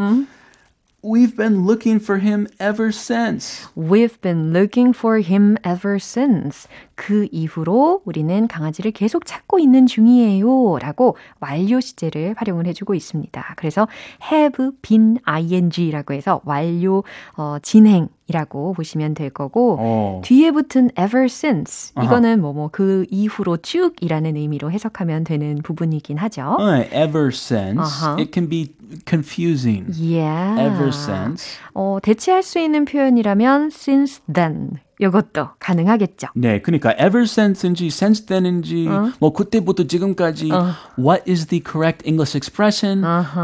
We've 1.02 1.36
been 1.38 1.66
looking 1.68 2.00
for 2.00 2.18
him 2.18 2.48
ever 2.60 2.92
since. 2.92 3.68
We've 3.76 4.20
been 4.22 4.54
looking 4.54 4.92
for 4.94 5.20
him 5.20 5.56
ever 5.64 6.00
since. 6.00 6.68
그 6.96 7.28
이후로 7.32 8.02
우리는 8.06 8.48
강아지를 8.48 8.92
계속 8.92 9.26
찾고 9.26 9.60
있는 9.60 9.86
중이에요. 9.86 10.80
라고 10.80 11.18
완료 11.40 11.80
시제를 11.80 12.36
활용을 12.38 12.68
해주고 12.68 12.96
있습니다. 12.96 13.54
그래서 13.58 13.88
have 14.32 14.72
been 14.82 15.18
ing라고 15.26 16.14
해서 16.14 16.42
완료 16.46 17.04
어, 17.38 17.58
진행 17.62 18.08
이라고 18.28 18.74
보시면 18.74 19.14
될 19.14 19.30
거고 19.30 19.78
어. 19.80 20.22
뒤에 20.24 20.50
붙은 20.50 20.90
ever 20.98 21.26
since 21.26 21.94
이거는 22.02 22.42
뭐 22.42 22.54
뭐 22.54 22.70
그 22.72 23.06
이후로 23.12 23.58
쭉이라는 23.58 24.36
의미로 24.36 24.72
해석하면 24.72 25.26
되는 25.26 25.60
부분이긴 25.62 26.18
하죠. 26.18 26.58
Uh, 26.60 26.88
ever 26.92 27.28
since. 27.28 27.78
Uh-huh. 27.80 28.18
It 28.20 28.32
can 28.34 28.50
be 28.50 28.74
confusing. 29.06 29.92
Yeah. 29.94 30.60
Ever 30.60 30.88
since. 30.90 31.60
어, 31.76 32.00
대체할 32.02 32.42
수 32.42 32.58
있는 32.60 32.86
표현이라면 32.86 33.68
since 33.72 34.22
then. 34.32 34.80
이것도 35.00 35.50
가능하겠죠. 35.60 36.28
네, 36.36 36.62
그러니까 36.62 36.92
ever 36.94 37.24
since인지 37.24 37.88
since 37.88 38.26
then인지 38.26 38.88
뭐 39.20 39.34
그때부터 39.34 39.86
지금까지 39.86 40.50
what 40.98 41.30
is 41.30 41.48
the 41.48 41.62
correct 41.64 42.08
English 42.08 42.36
expression 42.38 43.04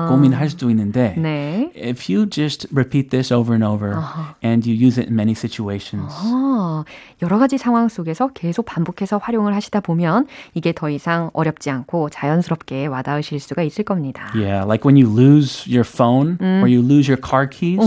고민할 0.09 0.49
수도 0.49 0.69
있는데 0.69 1.15
네. 1.17 1.71
if 1.75 2.11
you 2.11 2.29
just 2.29 2.67
repeat 2.71 3.09
this 3.09 3.33
over 3.33 3.53
and 3.53 3.65
over 3.65 3.99
and 4.43 4.69
you 4.69 4.75
use 4.75 4.99
it 4.99 5.09
in 5.09 5.15
many 5.15 5.33
situations 5.33 6.13
아, 6.23 6.83
여러 7.21 7.37
가지 7.37 7.57
상황 7.57 7.89
속에서 7.89 8.29
계속 8.33 8.65
반복해서 8.65 9.17
활용을 9.17 9.53
하시다 9.55 9.81
보면 9.81 10.27
이게 10.53 10.73
더 10.73 10.89
이상 10.89 11.29
어렵지 11.33 11.69
않고 11.69 12.09
자연스럽게 12.09 12.87
와닿으실 12.87 13.39
수가 13.39 13.63
있을 13.63 13.83
겁니다. 13.83 14.31
Yeah, 14.33 14.63
like 14.65 14.85
when 14.85 14.95
you 14.95 15.11
lose 15.11 15.67
your 15.67 15.83
phone 15.83 16.37
or 16.41 16.67
you 16.67 16.81
lose 16.81 17.09
your 17.11 17.21
car 17.21 17.47
keys. 17.47 17.79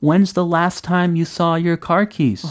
When's 0.00 0.32
the 0.32 0.46
last 0.46 0.84
time 0.84 1.16
you 1.16 1.24
saw 1.24 1.56
your 1.56 1.76
car 1.76 2.06
keys? 2.06 2.46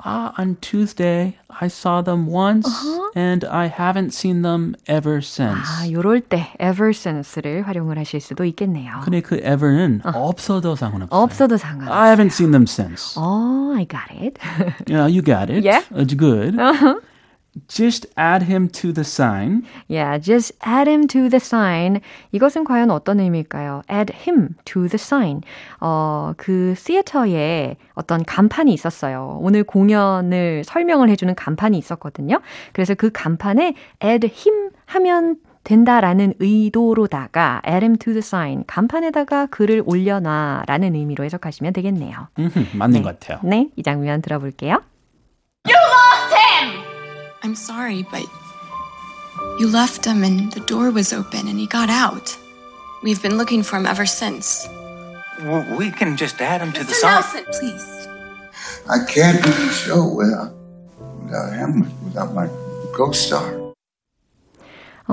Ah, 0.00 0.32
on 0.38 0.56
Tuesday. 0.60 1.36
I 1.48 1.68
saw 1.68 2.02
them 2.02 2.26
once 2.28 2.68
and 3.14 3.44
I 3.48 3.68
haven't 3.68 4.12
seen 4.12 4.42
them 4.42 4.74
ever 4.86 5.18
since. 5.22 5.64
아, 5.64 5.90
요럴 5.90 6.20
때 6.22 6.52
ever 6.60 6.90
since를 6.90 7.66
활용을 7.66 7.98
하실 7.98 8.20
수도 8.20 8.44
있겠네요. 8.44 9.00
근데 9.04 9.20
그 9.20 9.36
ever는 9.36 10.02
없어도 10.04 10.76
상관없어요. 10.76 11.20
없어도 11.22 11.56
상관없어요. 11.56 11.96
I 11.98 12.10
haven't 12.14 12.32
seen 12.32 12.50
them 12.52 12.64
since. 12.68 13.18
Oh, 13.18 13.72
I 13.74 13.86
got 13.86 14.10
it. 14.12 14.38
Yeah, 14.86 15.06
you 15.08 15.22
got 15.22 15.50
it. 15.50 15.64
Yeah. 15.64 15.82
It's 15.92 16.14
good. 16.14 16.56
Just 17.67 18.07
add 18.15 18.45
him 18.45 18.69
to 18.69 18.93
the 18.93 19.03
sign. 19.03 19.63
Yeah, 19.89 20.17
just 20.19 20.53
add 20.61 20.89
him 20.89 21.07
to 21.07 21.29
the 21.29 21.35
sign. 21.35 21.99
이것은 22.31 22.63
과연 22.63 22.91
어떤 22.91 23.19
의미일까요? 23.19 23.81
Add 23.89 24.13
him 24.25 24.55
to 24.65 24.87
the 24.87 24.95
sign. 24.95 25.41
어, 25.81 26.33
그 26.37 26.73
시애터에 26.77 27.75
어떤 27.93 28.23
간판이 28.23 28.73
있었어요. 28.73 29.37
오늘 29.41 29.65
공연을 29.65 30.63
설명을 30.63 31.09
해주는 31.09 31.35
간판이 31.35 31.77
있었거든요. 31.77 32.39
그래서 32.71 32.95
그 32.95 33.09
간판에 33.11 33.75
add 34.01 34.27
him 34.27 34.69
하면 34.85 35.35
된다라는 35.63 36.33
의도로다가 36.39 37.61
add 37.67 37.83
him 37.85 37.97
to 37.97 38.13
the 38.13 38.19
sign 38.19 38.63
간판에다가 38.65 39.47
글을 39.47 39.83
올려놔라는 39.85 40.95
의미로 40.95 41.23
해석하시면 41.25 41.73
되겠네요. 41.73 42.29
음흠, 42.39 42.77
맞는 42.77 43.03
것 43.03 43.19
같아요. 43.19 43.39
네, 43.43 43.69
이 43.75 43.83
장면 43.83 44.21
들어볼게요. 44.21 44.81
I'm 47.43 47.55
sorry, 47.55 48.03
but 48.03 48.25
you 49.59 49.67
left 49.67 50.05
him 50.05 50.23
and 50.23 50.51
the 50.51 50.59
door 50.61 50.91
was 50.91 51.11
open 51.13 51.47
and 51.47 51.57
he 51.59 51.67
got 51.67 51.89
out. 51.89 52.37
We've 53.03 53.21
been 53.21 53.37
looking 53.37 53.63
for 53.63 53.77
him 53.77 53.85
ever 53.85 54.05
since. 54.05 54.67
W- 55.39 55.75
We 55.75 55.91
can 55.91 56.17
just 56.17 56.39
add 56.41 56.61
him 56.61 56.71
to 56.73 56.83
the 56.83 56.93
song. 56.93 57.23
please. 57.59 57.85
I 58.89 59.03
can't 59.05 59.41
do 59.43 59.49
the 59.49 59.69
show 59.71 60.07
without, 60.07 60.53
without 61.23 61.53
him, 61.53 61.81
without 62.03 62.33
my 62.33 62.47
co-star. 62.93 63.57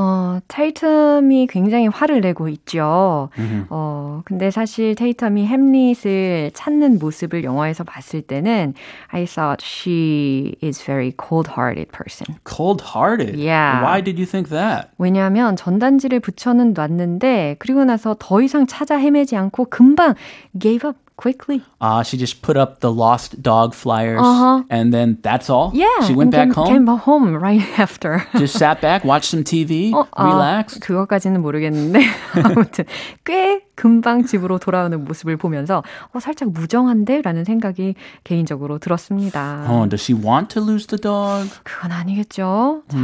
어, 0.01 0.39
테이텀이 0.47 1.49
굉장히 1.51 1.89
화를 1.89 2.21
내고 2.21 2.49
있죠. 2.49 3.31
어, 3.69 4.23
근데 4.25 4.53
사실 4.53 4.95
테이텀이 4.95 5.45
햄릿을 5.45 6.53
찾는 6.55 7.01
모습을 7.01 7.43
영화에서 7.43 7.83
봤을 7.83 8.23
때는 8.23 8.75
I 9.09 9.25
thought 9.27 9.65
she 9.67 10.55
is 10.63 10.81
very 10.81 11.13
cold-hearted 11.21 11.91
person. 11.91 12.39
Cold-hearted. 12.45 13.37
Yeah. 13.37 13.83
Why 13.83 14.01
did 14.01 14.21
you 14.21 14.27
think 14.27 14.51
that? 14.51 14.91
왜냐하면 14.99 15.57
전단지를 15.57 16.21
붙여는 16.21 16.75
놨는데 16.75 17.57
그리고 17.59 17.85
나서 17.85 18.15
더 18.21 18.41
이상 18.41 18.69
찾아 18.69 18.99
헤매지 18.99 19.35
않고 19.35 19.65
금방 19.65 20.15
gave 20.57 20.89
up 20.89 20.97
quickly. 21.19 21.61
Uh, 21.83 22.03
she 22.07 22.17
just 22.17 22.41
put 22.41 22.57
up 22.57 22.79
the 22.81 22.91
lost 22.95 23.43
dog 23.43 23.75
flyers 23.75 24.23
Uh-huh. 24.23 24.63
and 24.71 24.95
then 24.95 25.19
that's 25.21 25.51
all? 25.51 25.73
Yeah. 25.75 26.07
She 26.07 26.15
went 26.15 26.31
back 26.31 26.49
came, 26.49 26.55
home? 26.55 26.69
Came 26.71 26.87
home 26.87 27.35
right 27.37 27.61
after. 27.79 28.23
just 28.39 28.57
sat 28.57 28.81
back, 28.81 29.05
watched 29.05 29.29
some 29.35 29.43
TV, 29.43 29.93
어, 29.93 30.07
아, 30.17 30.25
relaxed? 30.25 30.81
그것까지는 30.81 31.43
모르겠는데 31.43 32.01
아무튼 32.45 32.85
꽤 33.25 33.67
금방 33.75 34.25
집으로 34.25 34.59
돌아오는 34.59 35.03
모습을 35.05 35.37
보면서 35.37 35.83
어, 36.15 36.21
살짝 36.21 36.51
무정한데? 36.53 37.21
라는 37.23 37.45
생각이 37.45 37.95
개인적으로 38.25 38.79
들었습니다. 38.79 39.67
Oh, 39.69 39.89
does 39.89 40.03
she 40.03 40.15
want 40.17 40.49
to 40.55 40.63
lose 40.63 40.87
the 40.87 41.01
dog? 41.01 41.51
그건 41.65 41.91
아니겠죠. 41.93 42.83
자, 42.89 42.97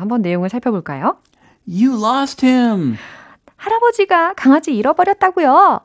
한번 0.00 0.22
내용을 0.22 0.48
살펴볼까요? 0.48 1.16
You 1.68 1.98
lost 2.00 2.46
him. 2.46 2.96
할아버지가 3.56 4.34
강아지 4.34 4.72
잃어버렸다고요. 4.76 5.80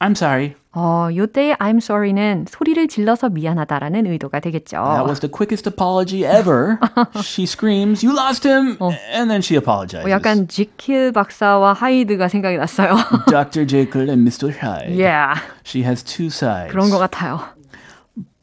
I'm 0.00 0.12
sorry. 0.16 0.56
어, 0.73 1.09
요때 1.15 1.55
I'm 1.55 1.77
sorry는 1.77 2.45
소리를 2.49 2.87
질러서 2.87 3.29
미안하다라는 3.29 4.05
의도가 4.05 4.39
되겠죠. 4.39 4.77
That 4.83 5.05
was 5.07 5.19
the 5.19 5.31
quickest 5.31 5.67
apology 5.67 6.23
ever. 6.23 6.77
she 7.23 7.45
screams, 7.45 8.05
You 8.05 8.15
lost 8.15 8.47
him! 8.47 8.77
And 9.11 9.29
then 9.31 9.41
she 9.41 9.57
apologizes. 9.57 10.05
어, 10.05 10.11
약간 10.11 10.47
지킬 10.47 11.11
박사와 11.11 11.73
하이드가 11.73 12.27
생각이 12.27 12.57
났어요. 12.57 12.95
Dr. 13.27 13.65
Jekyll 13.65 14.09
and 14.09 14.23
Mr. 14.27 14.51
Hyde. 14.51 14.93
yeah. 14.93 15.39
She 15.63 15.83
has 15.83 16.03
two 16.03 16.27
sides. 16.27 16.71
그런 16.71 16.89
것 16.91 16.99
같아요. 16.99 17.39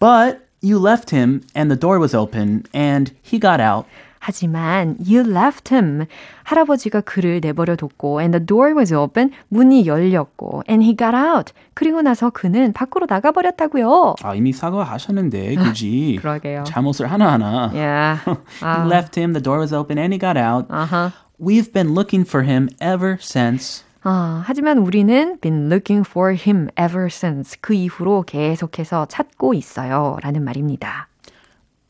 But 0.01 0.41
you 0.61 0.79
left 0.79 1.11
him 1.11 1.43
and 1.55 1.71
the 1.71 1.79
door 1.79 1.99
was 1.99 2.15
open 2.15 2.65
and 2.75 3.13
he 3.23 3.39
got 3.39 3.61
out. 3.61 3.87
하지만 4.20 4.98
you 5.00 5.22
left 5.22 5.74
him. 5.74 6.06
할아버지가 6.44 7.02
그를 7.02 7.40
내버려 7.42 7.76
뒀고 7.76 8.22
and 8.22 8.38
the 8.38 8.46
door 8.46 8.76
was 8.76 8.94
open. 8.94 9.32
문이 9.48 9.86
열렸고 9.88 10.64
and 10.70 10.84
he 10.84 10.96
got 10.96 11.16
out. 11.16 11.54
그리고 11.74 12.02
나서 12.02 12.30
그는 12.30 12.74
밖으로 12.74 13.08
나가 13.08 13.32
버렸다고요. 13.32 14.16
아, 14.22 14.36
이미 14.36 14.52
사과하셨는데 14.54 15.56
굳이 15.56 16.18
그러게요. 16.22 16.64
잘못을 16.66 17.12
하나하나. 17.12 17.72
Yeah. 17.74 18.22
You 18.62 18.92
left 18.92 19.20
him, 19.20 19.34
the 19.34 19.42
door 19.42 19.60
was 19.60 19.74
open 19.74 19.98
and 19.98 20.14
he 20.14 20.20
got 20.20 20.38
out. 20.38 20.68
아하. 20.70 21.12
We've 21.42 21.72
been 21.72 21.94
looking 21.94 22.28
for 22.28 22.46
him 22.46 22.68
ever 22.82 23.18
since. 23.22 23.86
아, 24.02 24.42
하지만 24.46 24.78
우리는 24.78 25.38
been 25.42 25.66
looking 25.68 26.08
for 26.08 26.34
him 26.34 26.70
ever 26.80 27.08
since. 27.08 27.58
그 27.60 27.74
이후로 27.74 28.24
계속해서 28.24 29.08
찾고 29.08 29.54
있어요. 29.54 30.18
라는 30.22 30.44
말입니다. 30.46 31.09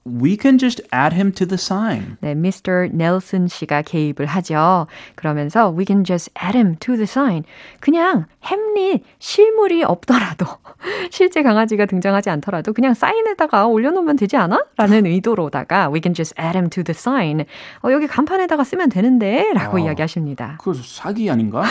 We 0.06 0.38
can 0.38 0.58
just 0.58 0.82
add 0.92 1.14
him 1.14 1.32
to 1.34 1.46
the 1.46 1.58
sign. 1.58 2.18
네, 2.22 2.32
Mr. 2.32 2.90
Nelson 2.94 3.48
씨가 3.48 3.82
개입을 3.84 4.26
하죠. 4.26 4.88
그러면서 5.16 5.74
we 5.76 5.86
can 5.86 6.04
just 6.04 6.32
add 6.42 6.58
him 6.58 6.76
to 6.80 6.96
the 6.96 7.04
sign. 7.04 7.44
그냥 7.80 8.26
햄릿 8.46 9.04
실물이 9.20 9.84
없더라도 9.84 10.46
실제 11.12 11.44
강아지가 11.44 11.86
등장하지 11.86 12.30
않더라도 12.30 12.74
그냥 12.74 12.94
사인에다가 12.94 13.68
올려놓으면 13.68 14.16
되지 14.16 14.38
않아? 14.38 14.64
라는 14.78 15.06
의도로다가 15.08 15.92
we 15.92 16.00
can 16.02 16.14
just 16.14 16.34
add 16.40 16.58
him 16.58 16.70
to 16.70 16.84
the 16.84 16.96
sign. 16.96 17.46
어, 17.84 17.92
여기 17.92 18.08
간판에다가 18.08 18.64
쓰면 18.64 18.90
되는데 18.90 19.52
라고 19.54 19.78
어, 19.78 19.80
이야기하십니다. 19.80 20.58
그 20.62 20.74
사기 20.74 21.30
아닌가? 21.30 21.64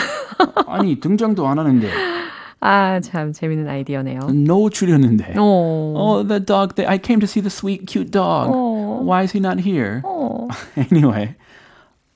아니 0.66 1.00
등장도 1.00 1.46
안 1.48 1.58
하는데. 1.58 1.88
아, 2.59 2.99
참 3.01 3.33
재밌는 3.33 3.67
아이디어네요. 3.67 4.19
No 4.29 4.69
출연인데. 4.69 5.37
오. 5.37 5.93
Oh, 5.97 6.23
the 6.27 6.39
dog. 6.39 6.75
That 6.75 6.89
I 6.89 6.97
came 6.97 7.19
to 7.19 7.27
see 7.27 7.41
the 7.41 7.49
sweet, 7.49 7.85
cute 7.87 8.09
dog. 8.11 8.49
Oh. 8.53 9.01
Why 9.03 9.23
is 9.23 9.33
he 9.33 9.39
not 9.39 9.59
here? 9.59 10.01
어. 10.05 10.47
Anyway, 10.77 11.35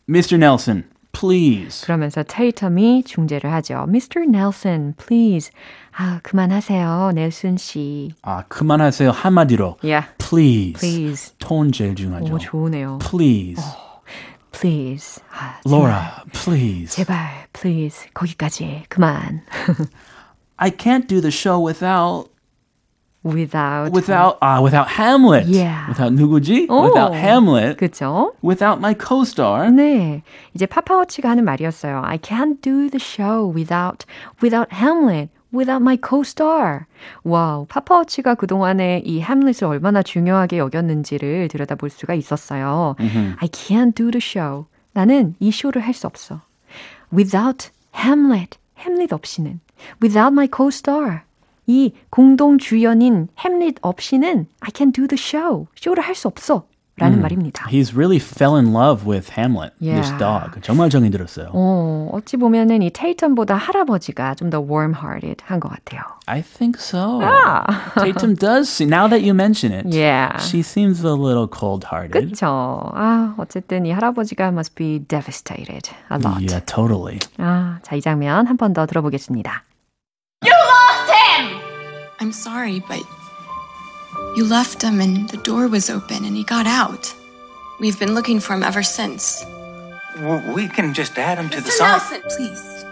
Mr. 0.09 0.37
Nelson, 0.37 0.85
please. 1.11 1.83
그러면서 1.85 2.23
테이텀이 2.23 3.05
중재를 3.05 3.51
하죠. 3.51 3.85
Mr. 3.89 4.23
Nelson, 4.25 4.93
please. 4.95 5.51
아, 5.97 6.19
그만하세요, 6.23 7.11
넬슨 7.15 7.57
씨. 7.57 8.11
아, 8.21 8.43
그만하세요. 8.47 9.11
한마디로. 9.11 9.77
Yeah, 9.83 10.07
Please. 10.17 10.79
please. 10.79 11.33
톤 11.39 11.71
제일 11.73 11.95
중요하죠. 11.95 12.35
오, 12.35 12.37
좋으네요. 12.37 12.99
Please. 12.99 13.61
Please. 14.51 15.21
아, 15.31 15.59
제발, 15.63 15.79
Laura, 15.79 16.23
please. 16.31 16.95
제발, 16.95 17.47
please. 17.51 18.07
거기까지. 18.13 18.83
그만. 18.89 19.41
I 20.62 20.70
can't 20.70 21.08
do 21.08 21.20
the 21.20 21.32
show 21.32 21.58
without 21.58 22.28
Without. 23.24 23.92
without 23.92 24.38
uh, 24.42 24.60
without 24.62 24.88
Hamlet. 24.88 25.46
Yeah. 25.46 25.86
Without 25.88 26.12
누구지? 26.12 26.66
오. 26.68 26.82
Without 26.90 27.14
Hamlet. 27.14 27.76
그쵸? 27.78 28.32
Without 28.42 28.78
my 28.80 28.94
co-star. 28.94 29.70
네. 29.70 30.22
이제 30.54 30.66
파파워치가 30.66 31.30
하는 31.30 31.44
말이었어요. 31.44 32.02
I 32.04 32.18
can't 32.18 32.60
do 32.62 32.88
the 32.90 32.98
show 33.00 33.46
without, 33.46 34.04
without 34.42 34.68
Hamlet. 34.74 35.30
Without 35.54 35.82
my 35.82 35.96
co-star. 36.02 36.86
와우, 37.22 37.66
파파워치가 37.66 38.34
그동안에 38.34 39.02
이 39.04 39.20
햄릿을 39.20 39.64
얼마나 39.68 40.02
중요하게 40.02 40.58
여겼는지를 40.58 41.46
들여다볼 41.48 41.90
수가 41.90 42.14
있었어요. 42.14 42.96
I 43.38 43.48
can't 43.48 43.94
do 43.94 44.10
the 44.10 44.20
show. 44.20 44.64
나는 44.94 45.36
이 45.38 45.52
쇼를 45.52 45.82
할 45.82 45.94
수 45.94 46.06
없어. 46.08 46.40
Without 47.14 47.70
Hamlet. 47.96 48.58
햄릿 48.78 49.12
없이는. 49.12 49.60
Without 50.01 50.31
my 50.33 50.47
co-star. 50.55 51.21
이 51.67 51.91
공동 52.09 52.57
주연인 52.57 53.27
햄릿 53.39 53.77
없이는 53.81 54.47
I 54.61 54.69
can't 54.71 54.93
do 54.93 55.05
the 55.07 55.19
show. 55.19 55.67
쇼를 55.75 56.01
할 56.03 56.15
수 56.15 56.27
없어. 56.27 56.63
라는 56.99 57.21
말입니다. 57.21 57.67
He's 57.69 57.93
really 57.95 58.17
fell 58.17 58.55
in 58.55 58.73
love 58.73 59.05
with 59.07 59.33
Hamlet, 59.37 59.71
this 59.79 60.09
Yeah. 60.09 60.17
dog. 60.17 60.59
정말 60.63 60.89
정이 60.89 61.11
들었어요. 61.11 61.49
어, 61.53 62.09
어찌 62.11 62.37
보면은 62.37 62.81
이 62.81 62.89
테이텀보다 62.89 63.53
할아버지가 63.53 64.33
좀 64.33 64.49
더 64.49 64.59
warm-hearted 64.65 65.43
한 65.45 65.59
것 65.59 65.69
같아요. 65.69 66.01
I 66.25 66.41
think 66.41 66.79
so. 66.81 67.21
Tatum 68.01 68.33
does 68.33 68.67
seem, 68.67 68.89
now 68.89 69.07
that 69.07 69.21
you 69.21 69.35
mention 69.35 69.71
it, 69.71 69.85
Yeah. 69.95 70.39
she 70.41 70.61
seems 70.63 71.05
a 71.05 71.13
little 71.13 71.45
cold-hearted. 71.47 72.13
그쵸. 72.33 72.47
아, 72.95 73.35
어쨌든 73.37 73.85
이 73.85 73.91
할아버지가 73.91 74.47
must 74.47 74.73
be 74.73 74.97
devastated 75.07 75.91
a 76.09 76.17
lot. 76.17 76.41
Yeah, 76.41 76.65
totally. 76.65 77.19
아, 77.37 77.77
자, 77.83 77.95
이 77.95 78.01
장면 78.01 78.47
한 78.47 78.57
번 78.57 78.73
더 78.73 78.87
들어보겠습니다. 78.87 79.63
I'm 82.20 82.32
sorry, 82.32 82.80
but 82.88 83.02
you 84.36 84.44
left 84.44 84.82
him 84.82 85.00
and 85.00 85.28
the 85.28 85.36
door 85.38 85.68
was 85.68 85.90
open 85.90 86.24
and 86.24 86.36
he 86.36 86.44
got 86.44 86.66
out. 86.66 87.14
We've 87.80 87.98
been 87.98 88.14
looking 88.14 88.38
for 88.40 88.54
him 88.54 88.62
ever 88.62 88.82
since. 88.82 89.44
W- 90.16 90.52
We 90.54 90.68
can 90.68 90.94
just 90.94 91.18
add 91.18 91.38
him 91.38 91.50
to 91.50 91.60
the 91.60 91.70
song. 91.70 91.98
sign. 92.00 92.20
Nelson, 92.20 92.36
please. 92.36 92.84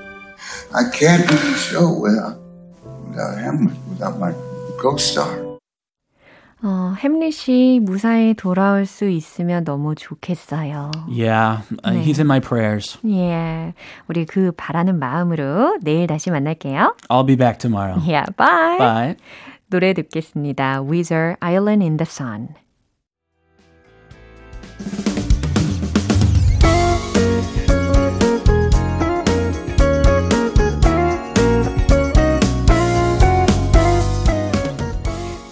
I 0.75 0.91
can't 0.91 1.29
do 1.29 1.37
the 1.37 1.55
show 1.57 1.93
without, 1.93 2.39
without 3.09 3.39
him, 3.39 3.67
without 3.89 4.19
my 4.19 4.33
co-star. 4.81 5.50
어, 6.63 6.95
햄릿이 6.99 7.81
무사히 7.83 8.35
돌아올 8.35 8.85
수 8.85 9.09
있으면 9.09 9.65
너무 9.65 9.95
좋겠어요. 9.95 10.91
Yeah, 11.09 11.63
uh, 11.85 11.93
he's 11.93 12.19
in 12.19 12.27
my 12.27 12.41
prayers. 12.41 12.99
예. 13.07 13.73
우리 14.09 14.27
그 14.27 14.53
바라는 14.53 14.99
마음으로 14.99 15.79
내일 15.81 16.07
다시 16.07 16.31
만날게요. 16.31 16.97
I'll 17.09 17.27
be 17.27 17.37
back 17.37 17.59
tomorrow. 17.59 17.99
Yeah, 18.07 18.27
bye. 18.37 18.79
Bye. 18.79 19.17
노래 19.71 19.95
듣겠습니다. 19.95 20.83
Weezer, 20.83 21.37
Island 21.41 21.83
in 21.83 21.97
the 21.97 22.07
Sun. 22.07 22.55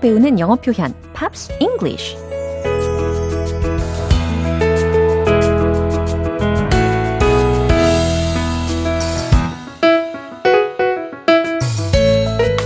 배우는 0.00 0.38
영어 0.38 0.56
표현 0.56 0.94
Pops 1.12 1.52
English 1.60 2.16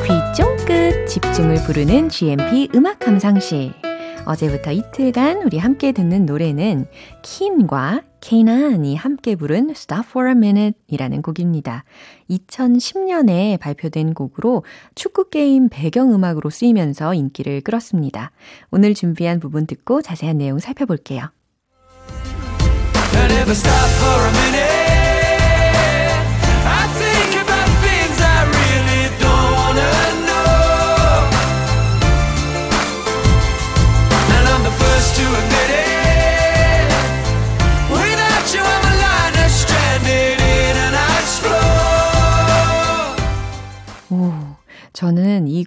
귀 0.05 0.35
쫑긋 0.35 1.07
집중을 1.09 1.57
부르는 1.67 2.09
GMP 2.09 2.69
음악 2.75 2.99
감상실 3.01 3.84
어제부터 4.27 4.73
이틀간 4.73 5.43
우리 5.43 5.59
함께 5.59 5.93
듣는 5.93 6.27
노래는 6.27 6.87
킨과 7.23 8.03
케이난이 8.21 8.97
함께 8.97 9.37
부른 9.37 9.71
Stop 9.71 10.05
for 10.09 10.29
a 10.29 10.33
Minute 10.33 10.81
이라는 10.89 11.21
곡입니다. 11.23 11.85
2010년에 12.31 13.61
발표된 13.61 14.15
곡으로 14.15 14.65
축구게임 14.95 15.69
배경음악으로 15.69 16.49
쓰이면서 16.49 17.13
인기를 17.15 17.61
끌었습니다. 17.61 18.31
오늘 18.71 18.95
준비한 18.95 19.41
부분 19.41 19.67
듣고 19.67 20.01
자세한 20.01 20.39
내용 20.39 20.59
살펴볼게요. 20.59 21.31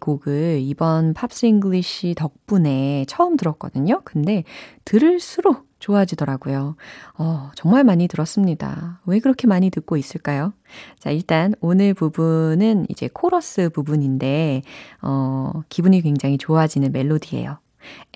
곡을 0.07 0.59
이번 0.61 1.13
Pops 1.13 1.45
English 1.47 2.15
덕분에 2.15 3.03
처음 3.09 3.35
들었거든요. 3.35 4.01
근데 4.05 4.45
들을수록 4.85 5.67
좋아지더라고요. 5.79 6.77
어, 7.17 7.51
정말 7.55 7.83
많이 7.83 8.07
들었습니다. 8.07 9.01
왜 9.05 9.19
그렇게 9.19 9.47
많이 9.47 9.69
듣고 9.69 9.97
있을까요? 9.97 10.53
자, 10.97 11.11
일단 11.11 11.53
오늘 11.59 11.93
부분은 11.93 12.87
이제 12.89 13.09
코러스 13.13 13.69
부분인데, 13.69 14.61
어, 15.01 15.51
기분이 15.67 16.01
굉장히 16.01 16.37
좋아지는 16.37 16.93
멜로디예요. 16.93 17.59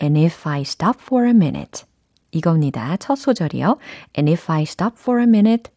And 0.01 0.19
if 0.19 0.47
I 0.47 0.61
stop 0.61 0.97
for 1.01 1.27
a 1.27 1.33
minute. 1.33 1.83
이겁니다. 2.31 2.95
첫 2.97 3.17
소절이요. 3.17 3.77
And 4.17 4.31
if 4.31 4.49
I 4.49 4.63
stop 4.63 4.95
for 4.97 5.19
a 5.19 5.27
minute. 5.27 5.71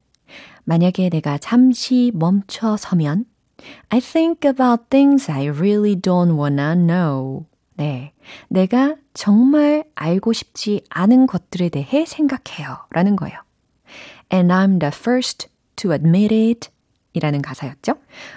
만약에 0.65 1.11
내가 1.11 1.39
잠시 1.39 2.13
멈춰 2.15 2.77
서면 2.79 3.27
I 3.89 4.01
think 4.01 4.49
about 4.49 4.85
things 4.91 5.31
I 5.31 5.49
really 5.49 5.95
don't 5.95 6.37
wanna 6.37 6.75
know. 6.75 7.47
네. 7.77 8.13
내가 8.49 8.97
정말 9.15 9.85
알고 9.95 10.33
싶지 10.33 10.85
않은 10.89 11.27
것들에 11.27 11.69
대해 11.69 12.05
생각해요. 12.05 12.87
라는 12.91 13.17
거예요. 13.17 13.39
And 14.33 14.53
I'm 14.53 14.79
the 14.81 14.93
first 14.93 15.49
to 15.77 15.93
admit 15.93 16.35
it. 16.35 16.69
이라는 17.13 17.43
가사였죠. 17.43 17.95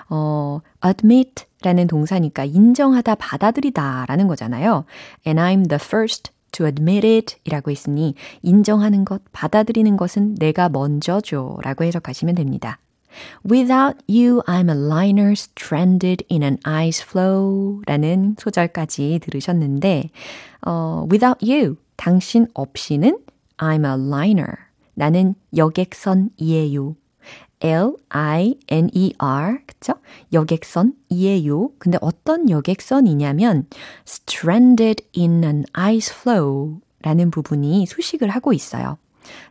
어, 0.10 0.62
admit 0.86 1.46
라는 1.64 1.88
동사니까 1.88 2.46
인정하다, 2.46 3.16
받아들이다 3.16 4.06
라는 4.08 4.28
거잖아요. 4.28 4.86
And 5.26 5.42
I'm 5.42 5.68
the 5.68 5.80
first 5.82 6.32
to 6.52 6.66
admit 6.66 7.06
it 7.06 7.38
이라고 7.44 7.72
했으니 7.72 8.16
인정하는 8.42 9.06
것, 9.06 9.22
받아들이는 9.32 9.98
것은 9.98 10.36
내가 10.36 10.70
먼저죠 10.70 11.58
라고 11.64 11.84
해석하시면 11.84 12.36
됩니다. 12.36 12.80
Without 13.44 13.98
you, 14.08 14.44
I'm 14.48 14.70
a 14.70 14.76
liner 14.76 15.32
stranded 15.32 16.24
in 16.30 16.44
an 16.44 16.60
ice 16.64 17.04
flow 17.04 17.82
라는 17.86 18.36
소절까지 18.38 19.20
들으셨는데, 19.24 20.10
어, 20.66 21.08
without 21.10 21.44
you, 21.44 21.78
당신 21.96 22.48
없이는 22.54 23.18
I'm 23.58 23.86
a 23.86 23.94
liner. 23.94 24.56
나는 24.94 25.36
여객선이에요. 25.56 26.96
L-I-N-E-R, 27.60 29.60
그쵸? 29.66 29.94
여객선이에요. 30.32 31.72
근데 31.80 31.98
어떤 32.02 32.50
여객선이냐면, 32.50 33.68
stranded 34.06 35.04
in 35.18 35.44
an 35.44 35.66
ice 35.74 36.14
flow 36.16 36.80
라는 37.02 37.32
부분이 37.32 37.88
수식을 37.88 38.30
하고 38.30 38.54
있어요. 38.54 38.98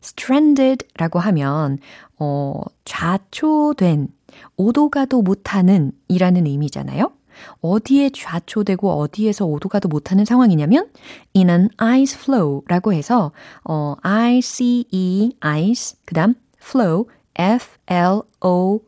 Stranded 0.03 0.87
라고 0.97 1.19
하면, 1.19 1.79
어, 2.19 2.61
좌초된, 2.85 4.09
오도 4.57 4.91
가도 4.91 5.23
못하는 5.23 5.93
이라는 6.09 6.47
의미잖아요. 6.47 7.13
어디에 7.61 8.11
좌초되고 8.11 8.91
어디에서 8.93 9.47
오도 9.47 9.69
가도 9.69 9.89
못하는 9.89 10.25
상황이냐면 10.25 10.89
in 11.35 11.51
an 11.51 11.69
ice 11.77 12.19
flow 12.19 12.63
라고 12.67 12.93
해서 12.93 13.33
어, 13.65 13.95
I-C-E, 14.03 15.37
ice, 15.41 15.99
그 16.05 16.15
다음 16.15 16.35
flow, 16.61 17.07
F-L-O-W 17.35 18.81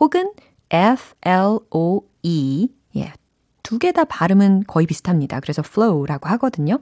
혹은 0.00 0.32
F-L-O-E 0.70 2.68
예, 2.96 3.12
두 3.62 3.78
개 3.78 3.92
다 3.92 4.04
발음은 4.04 4.64
거의 4.66 4.86
비슷합니다. 4.86 5.40
그래서 5.40 5.62
flow라고 5.64 6.28
하거든요. 6.30 6.78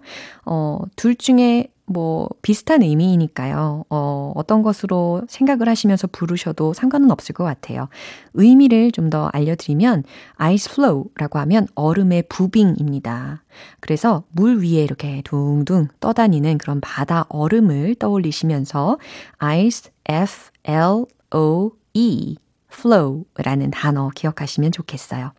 어, 0.46 0.78
둘 0.96 1.14
중에 1.16 1.68
뭐 1.86 2.28
비슷한 2.40 2.82
의미이니까요. 2.82 3.84
어, 3.90 4.32
어떤 4.36 4.62
것으로 4.62 5.22
생각을 5.28 5.68
하시면서 5.68 6.06
부르셔도 6.06 6.72
상관은 6.72 7.10
없을 7.10 7.34
것 7.34 7.42
같아요. 7.44 7.88
의미를 8.34 8.92
좀 8.92 9.10
더 9.10 9.28
알려드리면 9.32 10.04
ice 10.36 10.72
flow라고 10.72 11.40
하면 11.40 11.66
얼음의 11.74 12.24
부빙입니다. 12.28 13.42
그래서 13.80 14.22
물 14.30 14.58
위에 14.62 14.84
이렇게 14.84 15.20
둥둥 15.24 15.88
떠다니는 15.98 16.58
그런 16.58 16.80
바다 16.80 17.24
얼음을 17.28 17.96
떠올리시면서 17.96 18.98
ice 19.38 19.90
f 20.08 20.50
l 20.64 21.06
o 21.34 21.72
e 21.94 22.36
flow라는 22.72 23.72
단어 23.72 24.10
기억하시면 24.14 24.70
좋겠어요. 24.70 25.32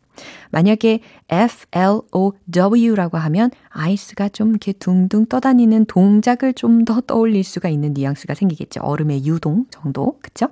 만약에 0.52 1.00
F-L-O-W라고 1.30 3.17
하면 3.17 3.52
아이스가 3.69 4.30
좀 4.30 4.50
이렇게 4.50 4.74
둥둥 4.74 5.26
떠다니는 5.28 5.86
동작을 5.86 6.54
좀 6.54 6.82
더 6.86 7.00
떠올릴 7.02 7.43
수가 7.43 7.69
있는 7.69 7.93
뉘앙스가 7.93 8.34
생기겠죠. 8.34 8.82
얼음의 8.82 9.26
유동 9.26 9.65
정도. 9.69 10.17
그쵸? 10.21 10.47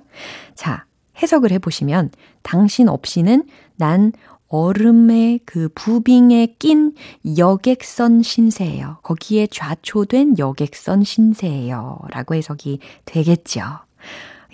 자, 0.54 0.84
해석을 1.22 1.50
해보시면 1.52 2.10
당신 2.42 2.88
없이는 2.88 3.44
난 3.76 4.12
얼음의 4.48 5.40
그 5.44 5.68
부빙에 5.74 6.56
낀 6.58 6.94
여객선 7.36 8.22
신세예요. 8.22 8.98
거기에 9.02 9.46
좌초된 9.46 10.38
여객선 10.38 11.04
신세예요. 11.04 12.00
라고 12.10 12.34
해석이 12.34 12.80
되겠죠. 13.04 13.62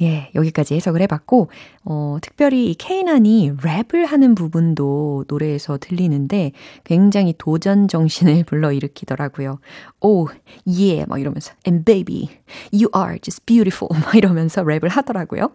예, 0.02 0.30
여기까지 0.34 0.74
해석을 0.74 1.00
해봤고, 1.02 1.50
어, 1.84 2.18
특별히 2.20 2.70
이 2.70 2.74
케이난이 2.74 3.52
랩을 3.56 4.06
하는 4.06 4.34
부분도 4.34 5.24
노래에서 5.28 5.78
들리는데 5.78 6.52
굉장히 6.84 7.34
도전 7.36 7.88
정신을 7.88 8.44
불러일으키더라고요. 8.48 9.58
Oh, 10.00 10.32
yeah, 10.66 11.04
막 11.08 11.20
이러면서, 11.20 11.52
and 11.66 11.84
baby, 11.84 12.28
you 12.72 12.88
are 12.94 13.18
just 13.20 13.44
beautiful, 13.46 13.88
막 14.04 14.14
이러면서 14.14 14.62
랩을 14.62 14.88
하더라고요. 14.88 15.50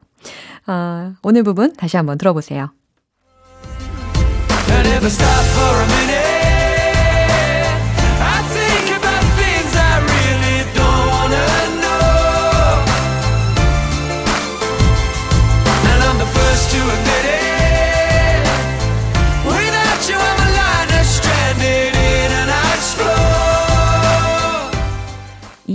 아, 0.65 1.15
오늘 1.23 1.43
부분 1.43 1.73
다시 1.73 1.97
한번 1.97 2.17
들어보세요. 2.17 2.71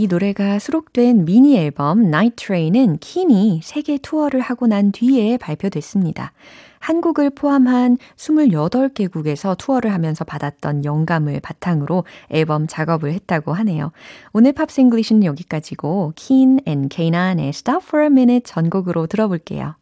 이 0.07 0.09
노래가 0.09 0.61
수록된 0.61 1.25
미니 1.25 1.59
앨범 1.59 2.05
Night 2.05 2.37
Train은 2.37 2.99
킨이 2.99 3.63
세계 3.65 3.99
투어를 3.99 4.41
하고 4.41 4.69
난 4.69 4.93
뒤에 4.93 5.37
발표됐습니다. 5.37 6.31
한국을 6.79 7.31
포함한 7.31 7.99
28개국에서 8.15 9.59
투어를 9.59 9.93
하면서 9.93 10.25
받았던 10.25 10.85
영감을 10.85 11.41
바탕으로 11.41 12.05
앨범 12.31 12.69
작업을 12.69 13.13
했다고 13.15 13.53
하네요. 13.53 13.91
오늘 14.33 14.53
Pops 14.53 14.72
English는 14.72 15.25
여기까지고 15.25 16.13
킨 16.15 16.61
and 16.69 16.89
케이난의 16.89 17.49
Stop 17.49 17.85
for 17.85 18.05
a 18.05 18.07
Minute 18.07 18.45
전곡으로 18.45 19.09
들어볼게요. 19.09 19.75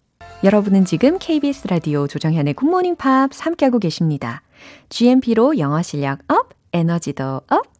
여러분은 0.43 0.87
지금 0.87 1.19
KBS 1.19 1.69
라디오 1.69 2.07
조정현의 2.07 2.55
굿모닝 2.55 2.97
팝스 2.97 3.43
함께하고 3.43 3.79
계십니다. 3.79 4.41
GMP로 4.89 5.59
영어 5.59 5.83
실력 5.83 6.21
up, 6.29 6.49
에너지도 6.73 7.43
up, 7.51 7.74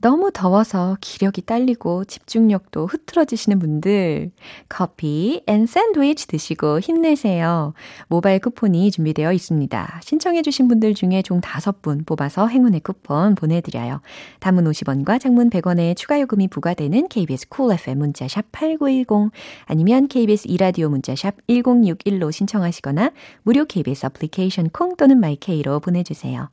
너무 0.00 0.30
더워서 0.32 0.96
기력이 1.00 1.42
딸리고 1.42 2.04
집중력도 2.06 2.86
흐트러지시는 2.86 3.58
분들 3.58 4.30
커피 4.68 5.42
and 5.46 5.66
샌드위치 5.66 6.26
드시고 6.26 6.80
힘내세요. 6.80 7.74
모바일 8.08 8.38
쿠폰이 8.38 8.90
준비되어 8.92 9.32
있습니다. 9.32 10.00
신청해 10.02 10.40
주신 10.42 10.68
분들 10.68 10.94
중에 10.94 11.20
총 11.22 11.42
5분 11.42 12.06
뽑아서 12.06 12.46
행운의 12.46 12.80
쿠폰 12.80 13.34
보내드려요. 13.34 14.00
단문 14.40 14.64
50원과 14.64 15.20
장문 15.20 15.50
100원의 15.50 15.96
추가 15.96 16.18
요금이 16.18 16.48
부과되는 16.48 17.08
KBS 17.08 17.48
Cool 17.48 17.78
FM 17.78 17.98
문자샵 17.98 18.46
8910 18.52 19.32
아니면 19.66 20.08
KBS 20.08 20.48
이라디오 20.48 20.88
문자샵 20.88 21.46
1061로 21.46 22.32
신청하시거나 22.32 23.12
무료 23.42 23.66
KBS 23.66 24.06
애플리케이션 24.06 24.70
콩 24.70 24.96
또는 24.96 25.20
마이케이로 25.20 25.80
보내주세요. 25.80 26.48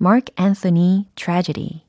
Mark 0.00 0.34
Anthony 0.38 1.06
Tragedy 1.14 1.82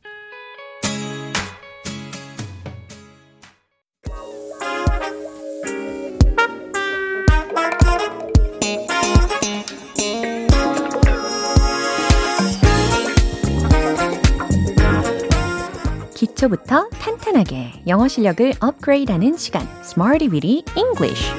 기초부터 16.21 16.88
탄탄하게 16.89 17.81
영어 17.88 18.07
실력을 18.07 18.53
업그레이드하는 18.60 19.38
시간 19.38 19.67
Smarty 19.81 20.29
Weedy 20.29 20.63
English 20.77 21.34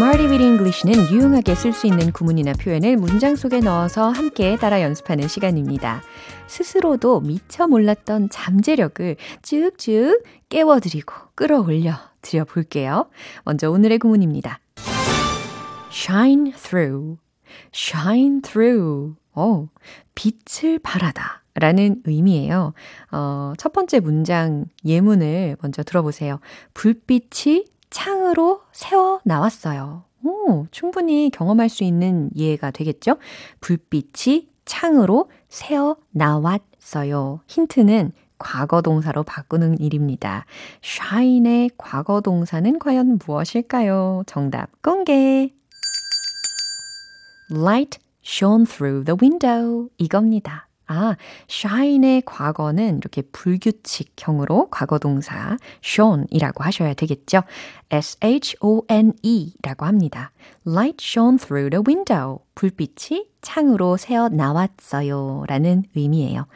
Weedy 0.00 0.48
English는 0.48 1.12
유용하게 1.12 1.54
쓸 1.54 1.74
수 1.74 1.86
있는 1.86 2.10
구문이나 2.10 2.54
표현을 2.54 2.96
문장 2.96 3.36
속에 3.36 3.60
넣어서 3.60 4.08
함께 4.08 4.56
따라 4.56 4.80
연습하는 4.80 5.28
시간입니다. 5.28 6.02
스스로도 6.46 7.20
미처 7.20 7.66
몰랐던 7.66 8.30
잠재력을 8.30 9.16
쭉쭉 9.42 10.22
깨워드리고 10.48 11.12
끌어올려 11.34 11.96
드려 12.22 12.44
볼게요. 12.46 13.10
먼저 13.44 13.70
오늘의 13.70 13.98
구문입니다. 13.98 14.58
Shine 15.96 16.52
through, 16.52 17.16
shine 17.72 18.42
through. 18.42 19.16
어, 19.32 19.68
빛을 20.14 20.78
발하다. 20.78 21.42
라는 21.54 22.02
의미예요. 22.04 22.74
어, 23.12 23.52
첫 23.56 23.72
번째 23.72 24.00
문장 24.00 24.66
예문을 24.84 25.56
먼저 25.62 25.82
들어보세요. 25.82 26.38
불빛이 26.74 27.64
창으로 27.88 28.60
새어 28.72 29.20
나왔어요. 29.24 30.04
오, 30.22 30.66
충분히 30.70 31.30
경험할 31.30 31.70
수 31.70 31.82
있는 31.82 32.28
이해가 32.34 32.72
되겠죠? 32.72 33.16
불빛이 33.60 34.48
창으로 34.66 35.30
새어 35.48 35.96
나왔어요. 36.10 37.40
힌트는 37.46 38.12
과거 38.38 38.82
동사로 38.82 39.22
바꾸는 39.22 39.80
일입니다. 39.80 40.44
shine의 40.82 41.70
과거 41.78 42.20
동사는 42.20 42.78
과연 42.78 43.18
무엇일까요? 43.24 44.24
정답 44.26 44.70
공개! 44.82 45.56
Light 47.50 47.98
shone 48.24 48.66
through 48.66 49.04
the 49.04 49.16
window. 49.20 49.88
이겁니다. 49.98 50.68
아, 50.88 51.16
shine의 51.48 52.22
과거는 52.24 52.98
이렇게 52.98 53.22
불규칙형으로 53.22 54.68
과거 54.70 54.98
동사 54.98 55.56
shone이라고 55.82 56.62
하셔야 56.62 56.94
되겠죠. 56.94 57.42
S-H-O-N-E 57.90 59.54
라고 59.62 59.84
합니다. 59.84 60.30
Light 60.66 61.04
shone 61.04 61.38
through 61.38 61.70
the 61.70 61.82
window. 61.86 62.38
불빛이 62.54 63.26
창으로 63.42 63.96
새어 63.96 64.28
나왔어요. 64.28 65.44
라는 65.48 65.84
의미예요. 65.94 66.46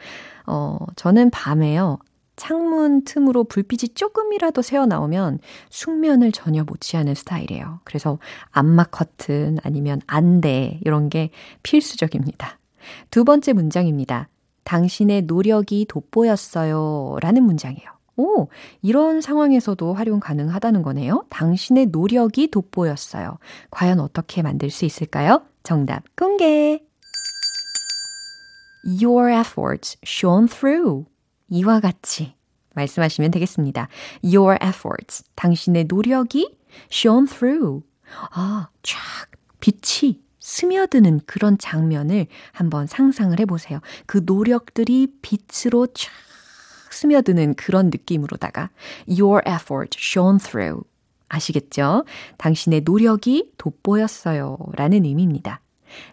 어, 0.47 0.77
저는 0.95 1.29
밤에요. 1.29 1.99
창문 2.41 3.03
틈으로 3.03 3.43
불빛이 3.43 3.89
조금이라도 3.93 4.63
새어 4.63 4.87
나오면 4.87 5.37
숙면을 5.69 6.31
전혀 6.31 6.63
못 6.63 6.81
취하는 6.81 7.13
스타일이에요. 7.13 7.81
그래서 7.83 8.17
암막 8.49 8.89
커튼 8.89 9.59
아니면 9.61 10.01
안대 10.07 10.79
이런 10.83 11.09
게 11.09 11.29
필수적입니다. 11.61 12.57
두 13.11 13.25
번째 13.25 13.53
문장입니다. 13.53 14.27
당신의 14.63 15.21
노력이 15.23 15.85
돋보였어요. 15.87 17.17
라는 17.21 17.43
문장이에요. 17.43 17.91
오, 18.17 18.47
이런 18.81 19.21
상황에서도 19.21 19.93
활용 19.93 20.19
가능하다는 20.19 20.81
거네요. 20.81 21.25
당신의 21.29 21.87
노력이 21.87 22.49
돋보였어요. 22.49 23.37
과연 23.69 23.99
어떻게 23.99 24.41
만들 24.41 24.71
수 24.71 24.85
있을까요? 24.85 25.43
정답 25.61 26.03
공개! 26.15 26.83
Your 28.83 29.31
efforts 29.31 29.95
shone 30.03 30.47
through. 30.47 31.10
이와 31.51 31.81
같이 31.81 32.33
말씀하시면 32.73 33.31
되겠습니다. 33.31 33.89
Your 34.23 34.57
efforts. 34.63 35.23
당신의 35.35 35.85
노력이 35.85 36.57
shone 36.91 37.27
through. 37.27 37.83
아, 38.31 38.69
쫙 38.81 38.97
빛이 39.59 40.21
스며드는 40.39 41.21
그런 41.25 41.57
장면을 41.57 42.27
한번 42.53 42.87
상상을 42.87 43.37
해보세요. 43.39 43.79
그 44.05 44.21
노력들이 44.25 45.07
빛으로 45.21 45.87
쫙 45.87 46.09
스며드는 46.89 47.53
그런 47.55 47.87
느낌으로다가 47.87 48.69
Your 49.07 49.41
effort 49.47 49.97
shone 49.99 50.39
through. 50.39 50.83
아시겠죠? 51.27 52.05
당신의 52.37 52.81
노력이 52.81 53.51
돋보였어요. 53.57 54.57
라는 54.73 55.05
의미입니다. 55.05 55.61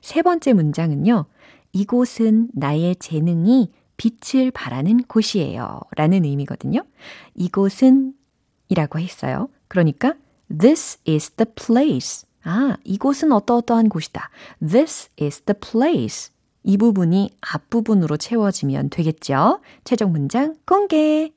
세 0.02 0.22
번째 0.22 0.52
문장은요. 0.52 1.26
이곳은 1.72 2.48
나의 2.54 2.96
재능이 2.96 3.70
빛을 3.98 4.50
발하는 4.52 5.02
곳이에요. 5.02 5.80
라는 5.96 6.24
의미거든요. 6.24 6.82
이곳은 7.34 8.14
이라고 8.68 8.98
했어요. 8.98 9.48
그러니까 9.68 10.14
This 10.48 10.98
is 11.06 11.30
the 11.32 11.46
place. 11.54 12.26
아, 12.42 12.76
이곳은 12.84 13.32
어떠어떠한 13.32 13.90
곳이다. 13.90 14.30
This 14.66 15.10
is 15.20 15.42
the 15.42 15.58
place. 15.60 16.30
이 16.62 16.76
부분이 16.78 17.30
앞부분으로 17.40 18.16
채워지면 18.16 18.90
되겠죠? 18.90 19.60
최종 19.84 20.12
문장 20.12 20.56
공개. 20.66 21.32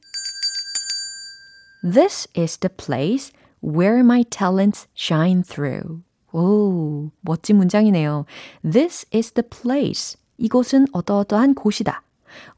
This 1.83 2.29
is 2.37 2.57
the 2.59 2.73
place 2.73 3.33
where 3.63 3.99
my 3.99 4.23
talents 4.23 4.87
shine 4.95 5.43
through. 5.43 6.01
오, 6.31 7.09
멋진 7.21 7.57
문장이네요. 7.57 8.25
This 8.63 9.07
is 9.13 9.31
the 9.31 9.47
place. 9.49 10.17
이곳은 10.37 10.87
어떠어떠한 10.93 11.55
곳이다. 11.55 12.03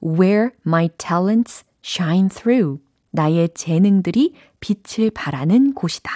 Where 0.02 0.52
my 0.66 0.90
talents 0.98 1.64
shine 1.84 2.30
through. 2.30 2.80
나의 3.12 3.50
재능들이 3.54 4.34
빛을 4.60 5.12
발하는 5.12 5.74
곳이다. 5.74 6.12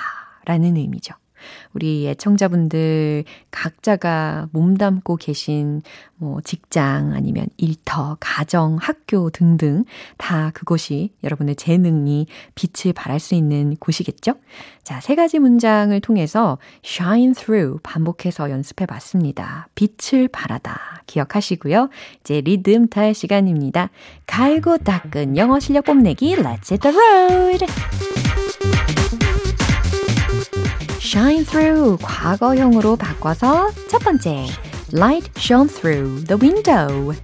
라는 0.46 0.78
의미죠. 0.78 1.13
우리 1.73 2.08
애청자분들 2.08 3.23
각자가 3.52 4.50
몸담고 4.52 5.17
계신 5.17 5.82
뭐 6.15 6.41
직장 6.41 7.13
아니면 7.13 7.47
일터, 7.58 8.17
가정, 8.19 8.78
학교 8.80 9.30
등등 9.30 9.86
다 10.17 10.52
그곳이 10.54 11.12
여러분의 11.23 11.56
재능이 11.56 12.28
빛을 12.56 12.93
발할 12.93 13.19
수 13.19 13.36
있는 13.36 13.76
곳이겠죠? 13.78 14.34
자, 14.84 15.00
세 15.02 15.15
가지 15.15 15.38
문장을 15.39 16.00
통해서 16.02 16.58
shine 16.84 17.34
through 17.34 17.80
반복해서 17.84 18.50
연습해 18.50 18.86
봤습니다. 18.86 19.67
빛을 19.76 20.28
발하다. 20.30 21.04
기억하시고요. 21.06 21.89
이제 22.21 22.41
리듬 22.41 22.88
탈 22.88 23.13
시간입니다. 23.13 23.89
갈고 24.26 24.78
닦은 24.78 25.38
영어 25.38 25.60
실력 25.60 25.86
뽐내기 25.86 26.36
Let's 26.36 26.71
hit 26.71 26.80
the 26.80 26.95
road! 26.95 27.65
shine 31.16 31.44
through 31.44 31.98
과거형으로 32.02 32.96
바꿔서 32.96 33.70
첫 33.88 33.98
번째 34.00 34.46
light 34.92 35.31
shone 35.37 35.68
through 35.68 36.24
the 36.24 36.38
window 36.40 37.14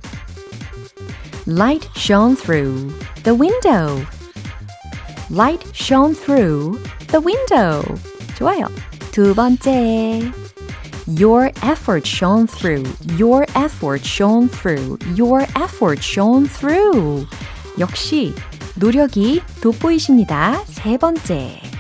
light 1.47 1.89
shone 1.97 2.37
through 2.37 2.93
the 3.25 3.35
window 3.35 4.05
light 5.31 5.65
shone 5.75 6.15
through 6.15 6.79
the 7.09 7.21
window 7.21 7.83
좋아요 8.37 8.67
두 9.13 9.35
번째 9.35 10.33
Your 11.17 11.51
effort 11.63 12.07
shone 12.07 12.47
through. 12.47 12.85
Your 13.17 13.47
effort 13.55 14.05
shone 14.05 14.47
through. 14.47 14.99
Your 15.17 15.47
effort 15.57 16.03
shone 16.03 16.47
through. 16.47 17.27
역시 17.79 18.35
노력이 18.75 19.41
돋보이십니다. 19.63 20.63
세 20.67 20.99
번째. 20.99 21.72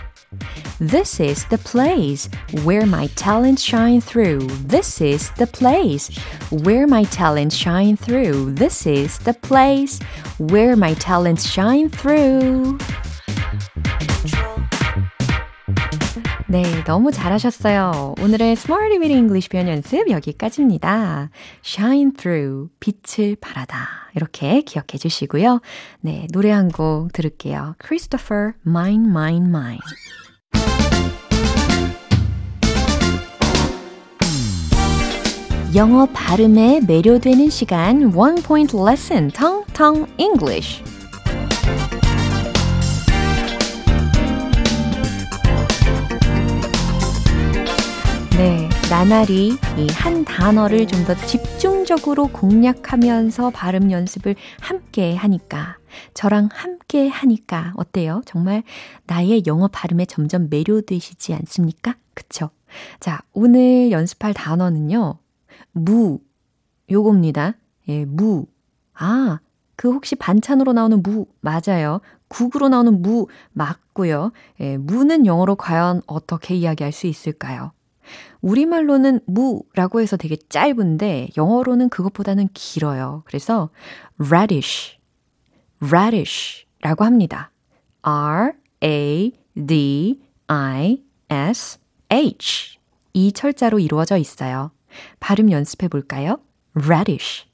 This 0.82 1.20
is 1.20 1.44
the 1.48 1.58
place 1.58 2.28
where 2.64 2.86
my 2.86 3.08
talents 3.16 3.62
shine 3.62 4.00
through. 4.00 4.46
This 4.66 5.00
is 5.00 5.30
the 5.36 5.46
place 5.46 6.08
where 6.50 6.86
my 6.86 7.04
talents 7.04 7.56
shine 7.56 7.96
through. 7.96 8.54
This 8.54 8.86
is 8.86 9.18
the 9.18 9.34
place 9.34 9.98
where 10.38 10.76
my 10.76 10.94
talents 10.94 11.46
shine 11.46 11.90
through. 11.90 12.78
네, 16.50 16.62
너무 16.84 17.12
잘하셨어요. 17.12 18.14
오늘의 18.22 18.52
Smarty 18.52 18.96
Weedy 18.98 19.18
English 19.18 19.50
표현 19.50 19.68
연습 19.68 20.08
여기까지입니다. 20.08 21.28
Shine 21.62 22.12
through, 22.12 22.70
빛을 22.80 23.36
발하다. 23.38 23.86
이렇게 24.14 24.62
기억해 24.62 24.96
주시고요. 24.98 25.60
네, 26.00 26.26
노래 26.32 26.50
한 26.50 26.70
곡 26.70 27.12
들을게요. 27.12 27.74
Christopher, 27.84 28.54
Mine, 28.66 29.06
Mine, 29.08 29.46
Mine. 29.48 29.78
영어 35.75 36.05
발음에 36.13 36.81
매료되는 36.81 37.49
시간 37.49 38.13
One 38.15 38.41
Point 38.43 38.75
Lesson 38.77 39.31
Tong 39.31 39.65
Tong 39.73 40.05
English 40.17 40.83
네, 48.37 48.67
나날이 48.89 49.51
이 49.77 49.87
한 49.93 50.25
단어를 50.25 50.87
좀 50.87 51.03
더 51.05 51.15
집중적으로 51.25 52.27
공략하면서 52.27 53.49
발음 53.51 53.91
연습을 53.91 54.35
함께 54.61 55.15
하니까 55.15 55.77
저랑 56.13 56.49
함께 56.51 57.07
하니까 57.09 57.73
어때요? 57.75 58.21
정말 58.25 58.63
나의 59.05 59.43
영어 59.47 59.67
발음에 59.67 60.05
점점 60.05 60.47
매료되시지 60.49 61.33
않습니까? 61.33 61.95
그쵸? 62.13 62.49
자, 62.99 63.19
오늘 63.33 63.91
연습할 63.91 64.33
단어는요. 64.33 65.15
무. 65.73 66.19
요겁니다. 66.89 67.55
예, 67.89 68.05
무. 68.05 68.45
아, 68.93 69.39
그 69.75 69.91
혹시 69.91 70.15
반찬으로 70.15 70.73
나오는 70.73 71.01
무 71.03 71.25
맞아요. 71.41 71.99
국으로 72.27 72.69
나오는 72.69 73.01
무 73.01 73.27
맞고요. 73.51 74.31
예, 74.61 74.77
무는 74.77 75.25
영어로 75.25 75.55
과연 75.55 76.01
어떻게 76.07 76.55
이야기할 76.55 76.91
수 76.91 77.07
있을까요? 77.07 77.71
우리말로는 78.41 79.21
무라고 79.25 80.01
해서 80.01 80.17
되게 80.17 80.35
짧은데 80.35 81.29
영어로는 81.37 81.89
그것보다는 81.89 82.49
길어요. 82.53 83.23
그래서 83.25 83.69
radish, 84.19 84.97
radish라고 85.81 87.05
합니다. 87.05 87.51
R 88.01 88.53
A 88.83 89.31
D 89.55 90.21
I 90.47 91.03
S 91.29 91.79
H 92.11 92.77
이 93.13 93.31
철자로 93.31 93.79
이루어져 93.79 94.17
있어요. 94.17 94.71
발음 95.19 95.51
연습해 95.51 95.87
볼까요? 95.87 96.39
radish, 96.75 97.45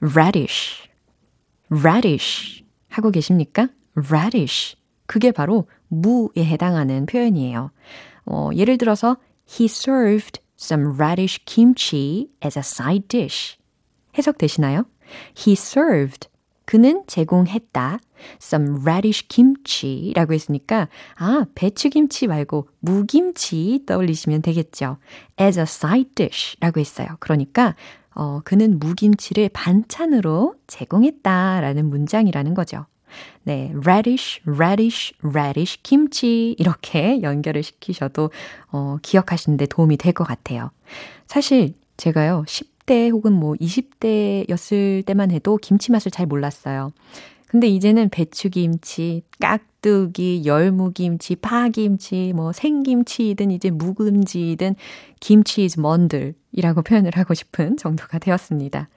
radish, 0.00 0.88
radish 1.70 2.64
하고 2.88 3.10
계십니까? 3.10 3.68
radish. 3.96 4.76
그게 5.06 5.32
바로 5.32 5.68
무에 5.88 6.44
해당하는 6.44 7.06
표현이에요. 7.06 7.70
어, 8.26 8.50
예를 8.54 8.78
들어서 8.78 9.16
He 9.48 9.64
served 9.64 10.40
some 10.58 10.94
radish 10.94 11.42
kimchi 11.46 12.28
as 12.44 12.58
a 12.58 12.62
side 12.62 13.08
dish. 13.08 13.56
해석되시나요? 14.18 14.84
He 15.36 15.52
served. 15.52 16.28
그는 16.68 17.02
제공했다. 17.06 17.98
some 18.42 18.82
radish 18.82 19.26
kimchi라고 19.28 20.34
했으니까 20.34 20.88
아, 21.16 21.46
배추김치 21.54 22.26
말고 22.26 22.68
무김치 22.80 23.84
떠올리시면 23.86 24.42
되겠죠. 24.42 24.98
as 25.40 25.58
a 25.58 25.62
side 25.62 26.10
dish라고 26.14 26.78
했어요. 26.78 27.08
그러니까 27.20 27.74
어, 28.14 28.42
그는 28.44 28.78
무김치를 28.80 29.48
반찬으로 29.54 30.56
제공했다 30.66 31.62
라는 31.62 31.88
문장이라는 31.88 32.52
거죠. 32.52 32.84
네, 33.44 33.72
radish, 33.74 34.42
radish, 34.46 35.14
radish, 35.24 35.78
김치 35.82 36.54
이렇게 36.58 37.22
연결을 37.22 37.62
시키셔도 37.62 38.30
어, 38.72 38.98
기억하시는데 39.00 39.64
도움이 39.66 39.96
될 39.96 40.12
것 40.12 40.24
같아요. 40.24 40.70
사실 41.26 41.72
제가요, 41.96 42.44
10 42.46 42.77
대 42.88 43.10
혹은 43.10 43.34
뭐 43.34 43.54
20대였을 43.54 45.04
때만 45.04 45.30
해도 45.30 45.58
김치 45.58 45.92
맛을 45.92 46.10
잘 46.10 46.24
몰랐어요. 46.26 46.90
근데 47.46 47.66
이제는 47.66 48.08
배추김치, 48.08 49.22
깍두기, 49.40 50.42
열무김치, 50.44 51.36
파김치, 51.36 52.32
뭐 52.34 52.52
생김치든 52.52 53.50
이제 53.50 53.70
묵은지든 53.70 54.74
김치 55.20 55.62
is 55.62 55.78
뭔들이라고 55.78 56.82
표현을 56.88 57.12
하고 57.14 57.34
싶은 57.34 57.76
정도가 57.76 58.18
되었습니다. 58.18 58.88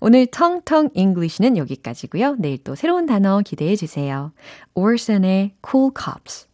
오늘 0.00 0.26
텅텅 0.26 0.90
English는 0.94 1.56
여기까지고요. 1.56 2.36
내일 2.38 2.58
또 2.64 2.74
새로운 2.74 3.06
단어 3.06 3.40
기대해 3.44 3.76
주세요. 3.76 4.32
오르선의 4.74 5.54
Cool 5.68 5.92
Cups. 5.96 6.48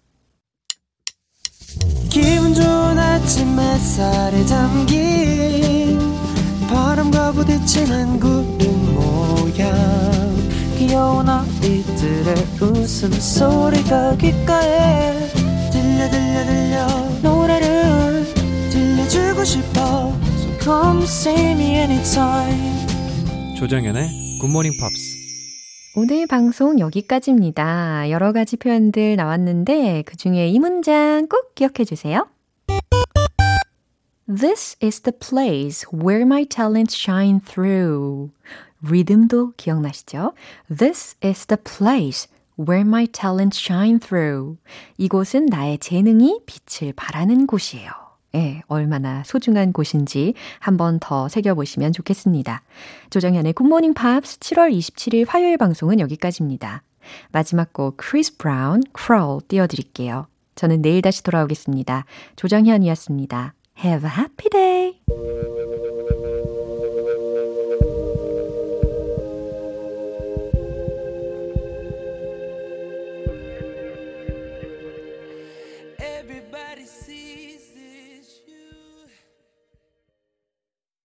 기분 2.11 2.53
좋은 2.53 2.99
아침 2.99 3.59
햇살에 3.59 4.45
담긴 4.45 5.92
바람과 6.73 7.33
부딪히는 7.33 8.19
구름 8.19 8.95
모양. 8.95 9.71
귀여운 10.79 11.29
아이들의 11.29 12.35
웃음소리가 12.61 14.17
귓가에 14.17 15.29
들려 15.71 16.09
들려 16.11 16.45
들려. 16.47 16.87
노래를 17.23 18.25
들려주고 18.71 19.45
싶어. 19.45 20.17
So 20.39 20.59
come 20.61 21.03
see 21.03 21.51
me 21.53 21.77
anytime. 21.77 22.87
조정연의 23.59 24.39
굿모닝 24.41 24.73
팝스 24.81 25.13
오늘 25.95 26.27
방송 26.27 26.81
여기까지입니다. 26.81 28.11
여러 28.11 28.33
가지 28.33 28.57
표현들 28.57 29.17
나왔는데 29.17 30.05
그 30.07 30.17
중에 30.17 30.49
이 30.49 30.59
문장 30.59 31.29
꼭 31.29 31.55
기억해 31.55 31.85
주세요. 31.85 32.27
This 34.35 34.77
is 34.83 35.01
the 35.01 35.13
place 35.13 35.85
where 35.93 36.23
my 36.23 36.45
talents 36.45 36.97
shine 36.97 37.41
through. 37.41 38.31
리듬도 38.81 39.53
기억나시죠? 39.57 40.33
This 40.75 41.17
is 41.23 41.47
the 41.47 41.59
place 41.63 42.29
where 42.59 42.87
my 42.87 43.07
talents 43.07 43.59
shine 43.61 43.99
through. 43.99 44.57
이곳은 44.97 45.47
나의 45.47 45.79
재능이 45.79 46.41
빛을 46.47 46.93
발하는 46.95 47.47
곳이에요. 47.47 47.91
예, 48.35 48.63
얼마나 48.69 49.23
소중한 49.25 49.73
곳인지 49.75 50.33
한 50.59 50.79
번 50.79 50.99
더 50.99 51.29
새겨보시면 51.29 51.93
좋겠습니다. 51.93 52.63
조정현의 53.11 53.53
굿모닝 53.53 53.93
팝스 53.93 54.39
7월 54.39 54.73
27일 54.75 55.27
화요일 55.29 55.59
방송은 55.59 56.01
여기까지입니다. 56.01 56.83
마지막 57.33 57.73
곡 57.75 57.99
크리스 57.99 58.37
브라운 58.39 58.83
Crawl 58.97 59.41
띄워드릴게요. 59.49 60.27
저는 60.55 60.81
내일 60.81 61.03
다시 61.03 61.23
돌아오겠습니다. 61.23 62.07
조정현이었습니다. 62.37 63.55
Have 63.75 64.05
a 64.05 64.09
happy 64.09 64.49
day! 64.49 65.72